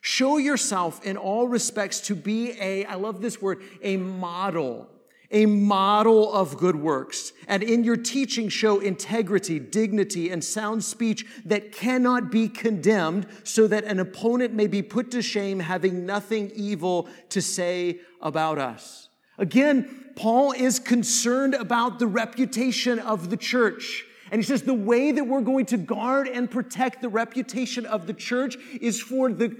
Show 0.00 0.36
yourself 0.36 1.04
in 1.04 1.16
all 1.16 1.48
respects 1.48 2.00
to 2.02 2.14
be 2.14 2.52
a, 2.60 2.84
I 2.84 2.96
love 2.96 3.22
this 3.22 3.40
word, 3.40 3.62
a 3.80 3.96
model, 3.96 4.90
a 5.30 5.46
model 5.46 6.30
of 6.30 6.58
good 6.58 6.76
works. 6.76 7.32
And 7.48 7.62
in 7.62 7.84
your 7.84 7.96
teaching, 7.96 8.50
show 8.50 8.80
integrity, 8.80 9.58
dignity, 9.58 10.30
and 10.30 10.44
sound 10.44 10.84
speech 10.84 11.24
that 11.46 11.72
cannot 11.72 12.30
be 12.30 12.50
condemned, 12.50 13.26
so 13.44 13.66
that 13.66 13.84
an 13.84 13.98
opponent 13.98 14.52
may 14.52 14.66
be 14.66 14.82
put 14.82 15.10
to 15.12 15.22
shame, 15.22 15.60
having 15.60 16.04
nothing 16.04 16.52
evil 16.54 17.08
to 17.30 17.40
say 17.40 18.00
about 18.20 18.58
us. 18.58 19.08
Again, 19.38 20.12
Paul 20.16 20.52
is 20.52 20.78
concerned 20.78 21.54
about 21.54 21.98
the 21.98 22.06
reputation 22.06 22.98
of 22.98 23.30
the 23.30 23.36
church. 23.36 24.04
And 24.30 24.40
he 24.40 24.46
says 24.46 24.62
the 24.62 24.74
way 24.74 25.12
that 25.12 25.26
we're 25.26 25.40
going 25.40 25.66
to 25.66 25.76
guard 25.76 26.28
and 26.28 26.50
protect 26.50 27.02
the 27.02 27.08
reputation 27.08 27.86
of 27.86 28.06
the 28.06 28.14
church 28.14 28.56
is 28.80 29.00
for 29.00 29.30
the 29.30 29.56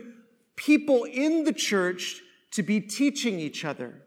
people 0.57 1.05
in 1.05 1.45
the 1.45 1.53
church 1.53 2.23
to 2.53 2.63
be 2.63 2.81
teaching 2.81 3.39
each 3.39 3.65
other 3.65 4.03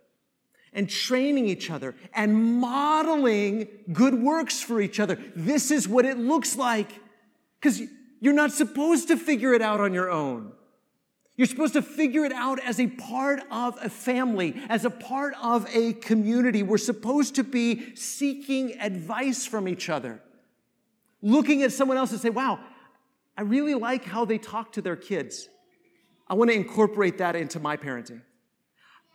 and 0.73 0.89
training 0.89 1.47
each 1.47 1.69
other 1.69 1.95
and 2.13 2.59
modeling 2.59 3.67
good 3.91 4.13
works 4.13 4.61
for 4.61 4.81
each 4.81 4.99
other. 4.99 5.17
This 5.35 5.71
is 5.71 5.87
what 5.87 6.05
it 6.05 6.17
looks 6.17 6.55
like 6.55 6.89
because 7.59 7.81
you're 8.19 8.33
not 8.33 8.51
supposed 8.51 9.07
to 9.09 9.17
figure 9.17 9.53
it 9.53 9.61
out 9.61 9.79
on 9.79 9.93
your 9.93 10.09
own. 10.09 10.53
You're 11.37 11.47
supposed 11.47 11.73
to 11.73 11.83
figure 11.83 12.25
it 12.25 12.33
out 12.33 12.59
as 12.59 12.79
a 12.79 12.87
part 12.87 13.41
of 13.51 13.77
a 13.81 13.89
family, 13.89 14.59
as 14.69 14.85
a 14.85 14.89
part 14.89 15.35
of 15.41 15.67
a 15.73 15.93
community. 15.93 16.63
We're 16.63 16.79
supposed 16.79 17.35
to 17.35 17.43
be 17.43 17.95
seeking 17.95 18.79
advice 18.79 19.45
from 19.45 19.67
each 19.67 19.87
other, 19.87 20.19
looking 21.21 21.61
at 21.61 21.71
someone 21.71 21.97
else 21.97 22.11
and 22.11 22.19
say, 22.19 22.31
wow, 22.31 22.59
I 23.37 23.43
really 23.43 23.75
like 23.75 24.03
how 24.03 24.25
they 24.25 24.39
talk 24.39 24.73
to 24.73 24.81
their 24.81 24.95
kids. 24.95 25.47
I 26.27 26.33
want 26.33 26.49
to 26.49 26.55
incorporate 26.55 27.19
that 27.19 27.35
into 27.35 27.59
my 27.59 27.77
parenting. 27.77 28.21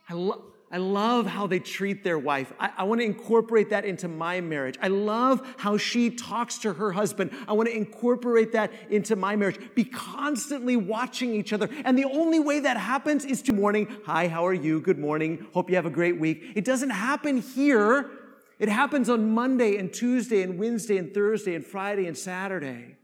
I, 0.08 0.32
I 0.72 0.78
love 0.78 1.26
how 1.26 1.46
they 1.46 1.58
treat 1.58 2.02
their 2.02 2.18
wife. 2.18 2.50
I, 2.58 2.70
I 2.78 2.84
want 2.84 3.02
to 3.02 3.04
incorporate 3.04 3.68
that 3.70 3.84
into 3.84 4.08
my 4.08 4.40
marriage. 4.40 4.78
I 4.80 4.88
love 4.88 5.46
how 5.58 5.76
she 5.76 6.08
talks 6.08 6.56
to 6.60 6.72
her 6.72 6.92
husband. 6.92 7.30
I 7.46 7.52
want 7.52 7.68
to 7.68 7.76
incorporate 7.76 8.52
that 8.52 8.72
into 8.88 9.14
my 9.14 9.36
marriage. 9.36 9.60
Be 9.74 9.84
constantly 9.84 10.76
watching 10.76 11.34
each 11.34 11.52
other. 11.52 11.68
And 11.84 11.98
the 11.98 12.06
only 12.06 12.40
way 12.40 12.60
that 12.60 12.78
happens 12.78 13.26
is 13.26 13.42
to 13.42 13.52
morning. 13.52 13.94
Hi, 14.06 14.28
how 14.28 14.46
are 14.46 14.54
you? 14.54 14.80
Good 14.80 14.98
morning. 14.98 15.46
Hope 15.52 15.68
you 15.68 15.76
have 15.76 15.84
a 15.84 15.90
great 15.90 16.18
week. 16.18 16.52
It 16.56 16.64
doesn't 16.64 16.90
happen 16.90 17.42
here. 17.42 18.10
It 18.58 18.70
happens 18.70 19.10
on 19.10 19.30
Monday 19.30 19.76
and 19.76 19.92
Tuesday 19.92 20.40
and 20.40 20.58
Wednesday 20.58 20.96
and 20.96 21.12
Thursday 21.12 21.54
and 21.54 21.66
Friday 21.66 22.06
and 22.06 22.16
Saturday. 22.16 22.96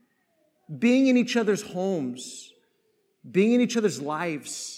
Being 0.79 1.09
in 1.09 1.19
each 1.19 1.37
other's 1.37 1.63
homes, 1.63 2.51
being 3.31 3.53
in 3.53 3.61
each 3.61 3.77
other's 3.77 4.01
lives 4.01 4.78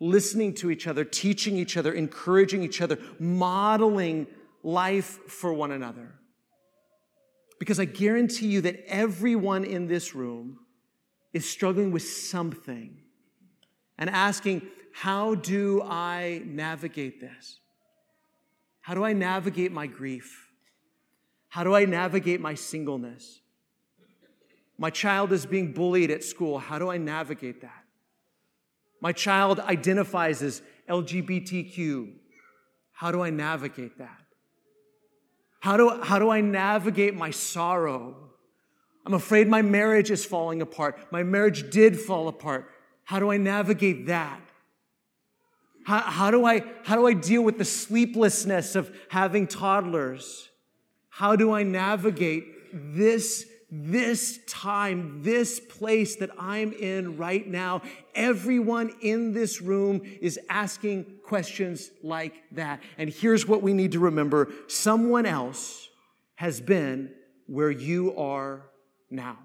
listening 0.00 0.54
to 0.54 0.70
each 0.70 0.86
other, 0.86 1.04
teaching 1.04 1.56
each 1.56 1.76
other, 1.76 1.92
encouraging 1.92 2.62
each 2.62 2.80
other, 2.80 2.98
modeling 3.18 4.26
life 4.62 5.18
for 5.28 5.52
one 5.52 5.70
another. 5.70 6.14
Because 7.58 7.78
I 7.78 7.84
guarantee 7.84 8.48
you 8.48 8.60
that 8.62 8.84
everyone 8.86 9.64
in 9.64 9.86
this 9.86 10.14
room 10.14 10.58
is 11.32 11.48
struggling 11.48 11.92
with 11.92 12.02
something 12.02 12.98
and 13.98 14.10
asking, 14.10 14.62
How 14.92 15.34
do 15.34 15.82
I 15.82 16.42
navigate 16.44 17.20
this? 17.20 17.60
How 18.80 18.94
do 18.94 19.04
I 19.04 19.12
navigate 19.12 19.72
my 19.72 19.86
grief? 19.86 20.50
How 21.48 21.64
do 21.64 21.74
I 21.74 21.84
navigate 21.84 22.40
my 22.40 22.54
singleness? 22.54 23.40
My 24.76 24.90
child 24.90 25.32
is 25.32 25.46
being 25.46 25.72
bullied 25.72 26.10
at 26.10 26.24
school. 26.24 26.58
How 26.58 26.78
do 26.78 26.90
I 26.90 26.98
navigate 26.98 27.60
that? 27.62 27.83
My 29.04 29.12
child 29.12 29.60
identifies 29.60 30.42
as 30.42 30.62
LGBTQ. 30.88 32.10
How 32.92 33.12
do 33.12 33.20
I 33.20 33.28
navigate 33.28 33.98
that? 33.98 34.22
How 35.60 35.76
do, 35.76 36.00
how 36.02 36.18
do 36.18 36.30
I 36.30 36.40
navigate 36.40 37.14
my 37.14 37.30
sorrow? 37.30 38.16
I'm 39.04 39.12
afraid 39.12 39.46
my 39.46 39.60
marriage 39.60 40.10
is 40.10 40.24
falling 40.24 40.62
apart. 40.62 41.12
My 41.12 41.22
marriage 41.22 41.68
did 41.68 42.00
fall 42.00 42.28
apart. 42.28 42.70
How 43.04 43.18
do 43.18 43.30
I 43.30 43.36
navigate 43.36 44.06
that? 44.06 44.40
How, 45.84 46.00
how, 46.00 46.30
do 46.30 46.46
I, 46.46 46.62
how 46.84 46.96
do 46.96 47.06
I 47.06 47.12
deal 47.12 47.42
with 47.42 47.58
the 47.58 47.64
sleeplessness 47.66 48.74
of 48.74 48.90
having 49.10 49.46
toddlers? 49.46 50.48
How 51.10 51.36
do 51.36 51.52
I 51.52 51.62
navigate 51.62 52.46
this 52.72 53.44
this 53.82 54.38
time, 54.46 55.22
this 55.22 55.58
place 55.58 56.16
that 56.16 56.30
I'm 56.38 56.72
in 56.72 57.16
right 57.16 57.44
now, 57.44 57.82
everyone 58.14 58.94
in 59.00 59.32
this 59.32 59.60
room 59.60 60.02
is 60.20 60.38
asking 60.48 61.06
questions 61.24 61.90
like 62.02 62.34
that. 62.52 62.80
And 62.98 63.10
here's 63.10 63.48
what 63.48 63.62
we 63.62 63.72
need 63.72 63.92
to 63.92 63.98
remember 63.98 64.52
someone 64.68 65.26
else 65.26 65.88
has 66.36 66.60
been 66.60 67.10
where 67.46 67.70
you 67.70 68.16
are 68.16 68.62
now. 69.10 69.38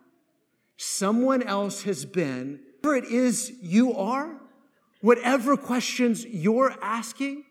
Someone 0.77 1.41
else 1.41 1.81
has 1.83 2.05
been 2.05 2.59
where 2.81 2.95
it 2.95 3.05
is 3.05 3.51
you 3.61 3.95
are, 3.95 4.39
whatever 5.01 5.57
questions 5.57 6.23
you're 6.25 6.75
asking, 6.83 7.45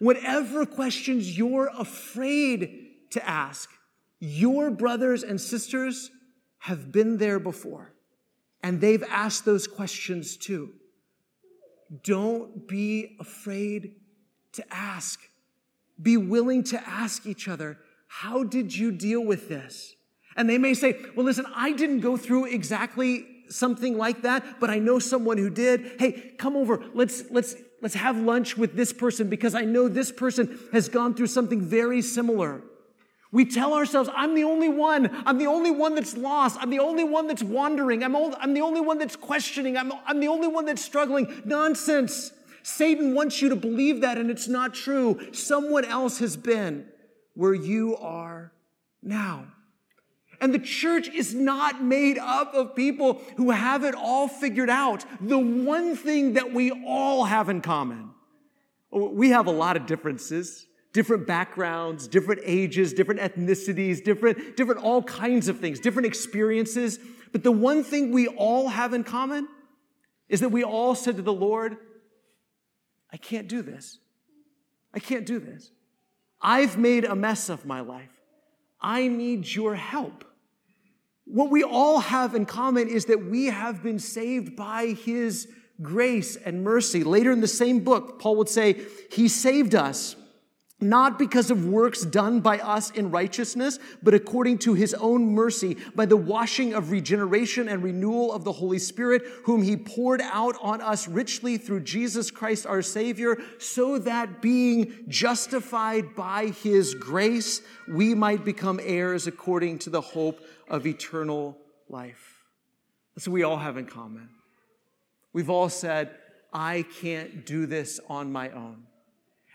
whatever 0.00 0.66
questions 0.66 1.38
you're 1.38 1.70
afraid 1.78 2.88
to 3.10 3.26
ask. 3.28 3.70
Your 4.18 4.70
brothers 4.70 5.22
and 5.22 5.40
sisters 5.40 6.10
have 6.64 6.90
been 6.90 7.18
there 7.18 7.38
before 7.38 7.92
and 8.62 8.80
they've 8.80 9.02
asked 9.10 9.44
those 9.44 9.66
questions 9.66 10.38
too. 10.38 10.72
Don't 12.02 12.66
be 12.66 13.18
afraid 13.20 13.96
to 14.52 14.64
ask. 14.74 15.20
Be 16.00 16.16
willing 16.16 16.64
to 16.64 16.88
ask 16.88 17.26
each 17.26 17.48
other, 17.48 17.76
how 18.06 18.44
did 18.44 18.74
you 18.74 18.90
deal 18.92 19.22
with 19.22 19.50
this? 19.50 19.94
And 20.36 20.48
they 20.48 20.56
may 20.56 20.72
say, 20.72 20.96
well, 21.14 21.26
listen, 21.26 21.44
I 21.54 21.72
didn't 21.72 22.00
go 22.00 22.16
through 22.16 22.46
exactly 22.46 23.26
something 23.50 23.98
like 23.98 24.22
that, 24.22 24.58
but 24.58 24.70
I 24.70 24.78
know 24.78 24.98
someone 24.98 25.36
who 25.36 25.50
did. 25.50 25.96
Hey, 25.98 26.32
come 26.38 26.56
over. 26.56 26.82
Let's, 26.94 27.24
let's, 27.30 27.56
let's 27.82 27.94
have 27.94 28.16
lunch 28.16 28.56
with 28.56 28.74
this 28.74 28.90
person 28.90 29.28
because 29.28 29.54
I 29.54 29.66
know 29.66 29.86
this 29.86 30.10
person 30.10 30.58
has 30.72 30.88
gone 30.88 31.12
through 31.12 31.26
something 31.26 31.60
very 31.60 32.00
similar. 32.00 32.62
We 33.34 33.44
tell 33.44 33.74
ourselves, 33.74 34.08
I'm 34.14 34.36
the 34.36 34.44
only 34.44 34.68
one. 34.68 35.10
I'm 35.26 35.38
the 35.38 35.48
only 35.48 35.72
one 35.72 35.96
that's 35.96 36.16
lost. 36.16 36.56
I'm 36.60 36.70
the 36.70 36.78
only 36.78 37.02
one 37.02 37.26
that's 37.26 37.42
wandering. 37.42 38.04
I'm, 38.04 38.14
old, 38.14 38.36
I'm 38.38 38.54
the 38.54 38.60
only 38.60 38.80
one 38.80 38.96
that's 38.96 39.16
questioning. 39.16 39.76
I'm, 39.76 39.92
I'm 40.06 40.20
the 40.20 40.28
only 40.28 40.46
one 40.46 40.66
that's 40.66 40.82
struggling. 40.82 41.42
Nonsense. 41.44 42.32
Satan 42.62 43.12
wants 43.12 43.42
you 43.42 43.48
to 43.48 43.56
believe 43.56 44.02
that, 44.02 44.18
and 44.18 44.30
it's 44.30 44.46
not 44.46 44.72
true. 44.72 45.20
Someone 45.32 45.84
else 45.84 46.20
has 46.20 46.36
been 46.36 46.86
where 47.34 47.54
you 47.54 47.96
are 47.96 48.52
now. 49.02 49.46
And 50.40 50.54
the 50.54 50.60
church 50.60 51.08
is 51.08 51.34
not 51.34 51.82
made 51.82 52.18
up 52.18 52.54
of 52.54 52.76
people 52.76 53.20
who 53.36 53.50
have 53.50 53.82
it 53.82 53.96
all 53.96 54.28
figured 54.28 54.70
out. 54.70 55.04
The 55.20 55.40
one 55.40 55.96
thing 55.96 56.34
that 56.34 56.52
we 56.52 56.70
all 56.86 57.24
have 57.24 57.48
in 57.48 57.62
common, 57.62 58.10
we 58.92 59.30
have 59.30 59.48
a 59.48 59.50
lot 59.50 59.76
of 59.76 59.86
differences, 59.86 60.68
different 60.94 61.26
backgrounds, 61.26 62.06
different 62.08 62.40
ages, 62.44 62.94
different 62.94 63.20
ethnicities, 63.20 64.02
different, 64.02 64.56
different 64.56 64.80
all 64.82 65.02
kinds 65.02 65.48
of 65.48 65.58
things, 65.58 65.80
different 65.80 66.06
experiences. 66.06 66.98
But 67.32 67.42
the 67.42 67.52
one 67.52 67.82
thing 67.82 68.12
we 68.12 68.28
all 68.28 68.68
have 68.68 68.94
in 68.94 69.02
common 69.04 69.48
is 70.28 70.40
that 70.40 70.50
we 70.50 70.62
all 70.62 70.94
said 70.94 71.16
to 71.16 71.22
the 71.22 71.32
Lord, 71.32 71.76
I 73.12 73.16
can't 73.16 73.48
do 73.48 73.60
this. 73.60 73.98
I 74.94 75.00
can't 75.00 75.26
do 75.26 75.40
this. 75.40 75.72
I've 76.40 76.78
made 76.78 77.04
a 77.04 77.16
mess 77.16 77.48
of 77.48 77.66
my 77.66 77.80
life. 77.80 78.10
I 78.80 79.08
need 79.08 79.52
your 79.52 79.74
help. 79.74 80.24
What 81.24 81.50
we 81.50 81.64
all 81.64 82.00
have 82.00 82.36
in 82.36 82.46
common 82.46 82.86
is 82.86 83.06
that 83.06 83.24
we 83.24 83.46
have 83.46 83.82
been 83.82 83.98
saved 83.98 84.54
by 84.54 84.88
his 84.88 85.48
grace 85.82 86.36
and 86.36 86.62
mercy. 86.62 87.02
Later 87.02 87.32
in 87.32 87.40
the 87.40 87.48
same 87.48 87.80
book, 87.80 88.20
Paul 88.20 88.36
would 88.36 88.48
say, 88.48 88.80
He 89.10 89.26
saved 89.26 89.74
us 89.74 90.14
not 90.84 91.18
because 91.18 91.50
of 91.50 91.66
works 91.66 92.04
done 92.04 92.40
by 92.40 92.58
us 92.58 92.90
in 92.90 93.10
righteousness, 93.10 93.78
but 94.02 94.14
according 94.14 94.58
to 94.58 94.74
his 94.74 94.94
own 94.94 95.34
mercy, 95.34 95.76
by 95.94 96.06
the 96.06 96.16
washing 96.16 96.74
of 96.74 96.90
regeneration 96.90 97.68
and 97.68 97.82
renewal 97.82 98.32
of 98.32 98.44
the 98.44 98.52
Holy 98.52 98.78
Spirit, 98.78 99.22
whom 99.44 99.62
he 99.62 99.76
poured 99.76 100.20
out 100.20 100.54
on 100.60 100.80
us 100.80 101.08
richly 101.08 101.56
through 101.56 101.80
Jesus 101.80 102.30
Christ 102.30 102.66
our 102.66 102.82
Savior, 102.82 103.38
so 103.58 103.98
that 103.98 104.40
being 104.40 105.04
justified 105.08 106.14
by 106.14 106.46
his 106.62 106.94
grace, 106.94 107.62
we 107.88 108.14
might 108.14 108.44
become 108.44 108.78
heirs 108.82 109.26
according 109.26 109.78
to 109.80 109.90
the 109.90 110.00
hope 110.00 110.40
of 110.68 110.86
eternal 110.86 111.58
life. 111.88 112.44
That's 113.14 113.26
what 113.26 113.34
we 113.34 113.42
all 113.42 113.56
have 113.56 113.76
in 113.76 113.86
common. 113.86 114.28
We've 115.32 115.50
all 115.50 115.68
said, 115.68 116.10
I 116.52 116.84
can't 117.00 117.44
do 117.44 117.66
this 117.66 117.98
on 118.08 118.30
my 118.30 118.50
own. 118.50 118.84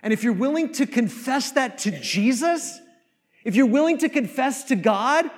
And 0.02 0.14
if 0.14 0.24
you're 0.24 0.34
willing 0.34 0.74
to 0.74 0.86
confess 0.86 1.52
that 1.52 1.80
to 1.80 1.92
Jesus, 1.92 2.80
if 3.44 3.56
you're 3.56 3.66
willing 3.66 3.98
to 4.00 4.10
confess 4.10 4.66
to 4.66 4.76
God, 4.76 5.30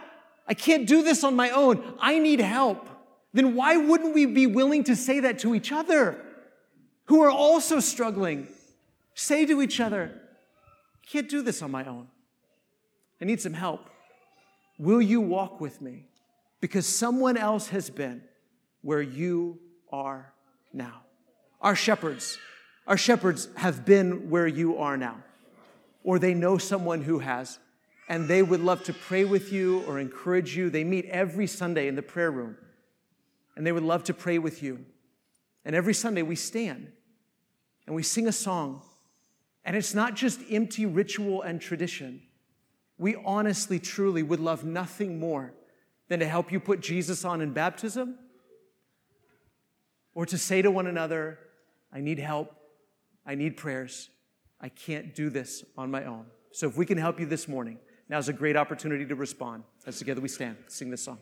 I 0.48 0.54
can't 0.54 0.88
do 0.88 1.04
this 1.04 1.24
on 1.24 1.36
my 1.36 1.50
own, 1.52 1.84
I 2.00 2.20
need 2.20 2.40
help, 2.40 2.88
then 3.34 3.56
why 3.56 3.78
wouldn't 3.78 4.14
we 4.14 4.26
be 4.26 4.48
willing 4.48 4.84
to 4.86 4.96
say 4.96 5.22
that 5.22 5.40
to 5.40 5.56
each 5.56 5.72
other 5.72 6.18
who 7.06 7.22
are 7.22 7.32
also 7.32 7.80
struggling? 7.80 8.48
Say 9.14 9.46
to 9.46 9.62
each 9.62 9.80
other, 9.80 10.12
I 10.14 11.08
can't 11.08 11.30
do 11.30 11.42
this 11.42 11.62
on 11.62 11.72
my 11.72 11.86
own. 11.86 12.08
I 13.22 13.26
need 13.26 13.42
some 13.42 13.54
help. 13.54 13.90
Will 14.78 15.02
you 15.02 15.22
walk 15.22 15.62
with 15.62 15.82
me? 15.82 16.08
Because 16.60 16.86
someone 16.86 17.38
else 17.38 17.70
has 17.70 17.90
been 17.90 18.24
where 18.82 19.02
you 19.02 19.60
are 19.92 20.34
now. 20.74 21.02
Our 21.62 21.76
shepherds, 21.76 22.40
our 22.92 22.98
shepherds 22.98 23.48
have 23.56 23.86
been 23.86 24.30
where 24.30 24.48
you 24.48 24.78
are 24.80 24.98
now, 24.98 25.16
or 26.04 26.20
they 26.20 26.34
know 26.34 26.58
someone 26.58 27.02
who 27.02 27.20
has, 27.20 27.58
and 28.10 28.28
they 28.28 28.44
would 28.44 28.60
love 28.60 28.84
to 28.84 28.92
pray 28.92 29.24
with 29.24 29.54
you 29.54 29.82
or 29.84 29.98
encourage 29.98 30.58
you. 30.58 30.70
They 30.70 30.84
meet 30.84 31.06
every 31.06 31.48
Sunday 31.48 31.88
in 31.88 31.96
the 31.96 32.02
prayer 32.02 32.30
room, 32.30 32.58
and 33.56 33.66
they 33.66 33.72
would 33.72 33.84
love 33.84 34.04
to 34.04 34.14
pray 34.14 34.40
with 34.40 34.62
you. 34.62 34.84
And 35.64 35.74
every 35.74 35.94
Sunday 35.94 36.22
we 36.22 36.36
stand 36.36 36.92
and 37.88 37.96
we 37.96 38.04
sing 38.04 38.28
a 38.28 38.32
song, 38.34 38.82
and 39.64 39.78
it's 39.78 39.94
not 39.94 40.18
just 40.18 40.42
empty 40.52 40.86
ritual 40.86 41.44
and 41.44 41.62
tradition. 41.62 42.22
We 42.98 43.16
honestly, 43.24 43.80
truly 43.80 44.22
would 44.22 44.42
love 44.42 44.66
nothing 44.66 45.18
more 45.18 45.54
than 46.10 46.20
to 46.20 46.28
help 46.28 46.52
you 46.52 46.60
put 46.60 46.82
Jesus 46.82 47.24
on 47.24 47.40
in 47.40 47.54
baptism 47.54 48.20
or 50.14 50.26
to 50.26 50.38
say 50.38 50.62
to 50.62 50.70
one 50.70 50.88
another, 50.88 51.40
I 51.94 52.02
need 52.02 52.20
help. 52.20 52.58
I 53.32 53.36
need 53.36 53.56
prayers. 53.56 54.10
I 54.60 54.68
can't 54.68 55.16
do 55.16 55.30
this 55.30 55.64
on 55.78 55.90
my 55.90 56.04
own. 56.04 56.26
So 56.52 56.68
if 56.68 56.76
we 56.76 56.86
can 56.86 56.98
help 56.98 57.18
you 57.18 57.26
this 57.26 57.48
morning, 57.48 57.78
now's 58.10 58.28
a 58.28 58.34
great 58.34 58.58
opportunity 58.58 59.06
to 59.06 59.16
respond. 59.16 59.64
As 59.88 59.98
together 59.98 60.20
we 60.20 60.28
stand, 60.28 60.58
sing 60.68 60.90
this 60.92 61.02
song. 61.02 61.18